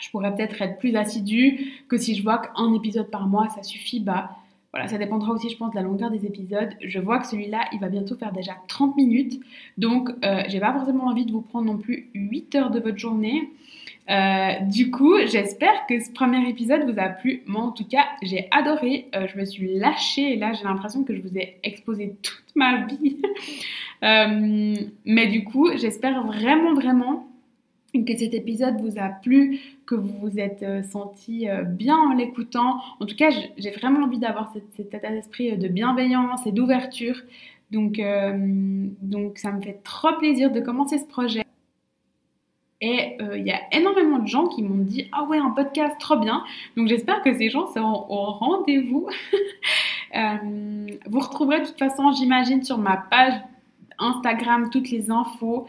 je 0.02 0.10
pourrais 0.10 0.34
peut-être 0.34 0.60
être 0.60 0.78
plus 0.78 0.94
assidu 0.96 1.82
que 1.88 1.96
si 1.96 2.14
je 2.14 2.22
vois 2.22 2.38
qu'un 2.38 2.74
épisode 2.74 3.10
par 3.10 3.26
mois, 3.26 3.48
ça 3.48 3.62
suffit. 3.62 4.00
Bah, 4.00 4.37
voilà, 4.72 4.86
ça 4.86 4.98
dépendra 4.98 5.32
aussi, 5.32 5.48
je 5.48 5.56
pense, 5.56 5.70
de 5.70 5.76
la 5.76 5.82
longueur 5.82 6.10
des 6.10 6.26
épisodes. 6.26 6.68
Je 6.84 6.98
vois 6.98 7.18
que 7.18 7.26
celui-là, 7.26 7.60
il 7.72 7.80
va 7.80 7.88
bientôt 7.88 8.16
faire 8.16 8.32
déjà 8.32 8.52
30 8.68 8.96
minutes. 8.96 9.40
Donc, 9.78 10.10
euh, 10.24 10.42
j'ai 10.48 10.60
pas 10.60 10.74
forcément 10.74 11.06
envie 11.06 11.24
de 11.24 11.32
vous 11.32 11.40
prendre 11.40 11.66
non 11.66 11.78
plus 11.78 12.10
8 12.14 12.54
heures 12.54 12.70
de 12.70 12.78
votre 12.78 12.98
journée. 12.98 13.50
Euh, 14.10 14.60
du 14.66 14.90
coup, 14.90 15.16
j'espère 15.26 15.86
que 15.88 15.98
ce 16.00 16.10
premier 16.12 16.46
épisode 16.50 16.82
vous 16.90 16.98
a 17.00 17.08
plu. 17.08 17.42
Moi, 17.46 17.62
en 17.62 17.72
tout 17.72 17.86
cas, 17.86 18.04
j'ai 18.22 18.46
adoré. 18.50 19.08
Euh, 19.14 19.26
je 19.26 19.38
me 19.38 19.46
suis 19.46 19.74
lâchée 19.74 20.34
et 20.34 20.36
là, 20.36 20.52
j'ai 20.52 20.64
l'impression 20.64 21.02
que 21.02 21.14
je 21.14 21.22
vous 21.22 21.36
ai 21.38 21.56
exposé 21.62 22.16
toute 22.22 22.54
ma 22.54 22.84
vie. 22.84 23.16
Mais 25.06 25.26
du 25.28 25.44
coup, 25.44 25.70
j'espère 25.76 26.22
vraiment, 26.24 26.74
vraiment 26.74 27.26
que 27.92 28.16
cet 28.16 28.34
épisode 28.34 28.80
vous 28.80 28.98
a 28.98 29.08
plu, 29.08 29.60
que 29.86 29.94
vous 29.94 30.18
vous 30.20 30.38
êtes 30.38 30.62
euh, 30.62 30.82
senti 30.82 31.48
euh, 31.48 31.62
bien 31.62 31.96
en 31.96 32.14
l'écoutant. 32.14 32.80
En 33.00 33.06
tout 33.06 33.16
cas, 33.16 33.30
j'ai 33.56 33.70
vraiment 33.70 34.04
envie 34.04 34.18
d'avoir 34.18 34.52
cet 34.52 34.94
état 34.94 35.10
d'esprit 35.10 35.52
euh, 35.52 35.56
de 35.56 35.68
bienveillance 35.68 36.46
et 36.46 36.52
d'ouverture. 36.52 37.16
Donc, 37.70 38.00
donc, 39.02 39.36
ça 39.36 39.52
me 39.52 39.60
fait 39.60 39.82
trop 39.84 40.16
plaisir 40.18 40.50
de 40.50 40.58
commencer 40.58 40.96
ce 40.96 41.04
projet. 41.04 41.44
Et 42.80 43.18
il 43.20 43.46
y 43.46 43.50
a 43.50 43.60
énormément 43.72 44.20
de 44.20 44.26
gens 44.26 44.46
qui 44.46 44.62
m'ont 44.62 44.84
dit 44.84 45.06
Ah 45.12 45.24
ouais, 45.24 45.36
un 45.36 45.50
podcast 45.50 45.96
trop 46.00 46.16
bien. 46.16 46.44
Donc 46.78 46.88
j'espère 46.88 47.20
que 47.20 47.36
ces 47.36 47.50
gens 47.50 47.66
seront 47.66 48.06
au 48.08 48.24
rendez-vous. 48.30 49.06
vous 50.14 51.20
retrouverez 51.20 51.60
de 51.60 51.66
toute 51.66 51.78
façon, 51.78 52.10
j'imagine, 52.12 52.62
sur 52.62 52.78
ma 52.78 52.96
page 52.96 53.34
Instagram 53.98 54.70
toutes 54.70 54.90
les 54.90 55.10
infos. 55.10 55.66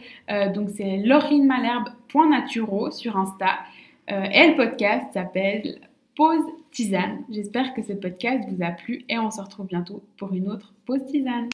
donc 0.53 0.69
c'est 0.75 0.97
laurinemalherbe.naturo 0.97 2.91
sur 2.91 3.17
Insta. 3.17 3.59
Euh, 4.11 4.23
et 4.23 4.49
le 4.49 4.55
podcast 4.55 5.05
s'appelle 5.13 5.79
Pause 6.15 6.45
Tisane. 6.71 7.23
J'espère 7.29 7.73
que 7.73 7.83
ce 7.83 7.93
podcast 7.93 8.47
vous 8.49 8.63
a 8.63 8.71
plu 8.71 9.05
et 9.07 9.19
on 9.19 9.29
se 9.29 9.39
retrouve 9.39 9.67
bientôt 9.67 10.03
pour 10.17 10.33
une 10.33 10.49
autre 10.49 10.73
Pause 10.85 11.05
Tisane. 11.05 11.47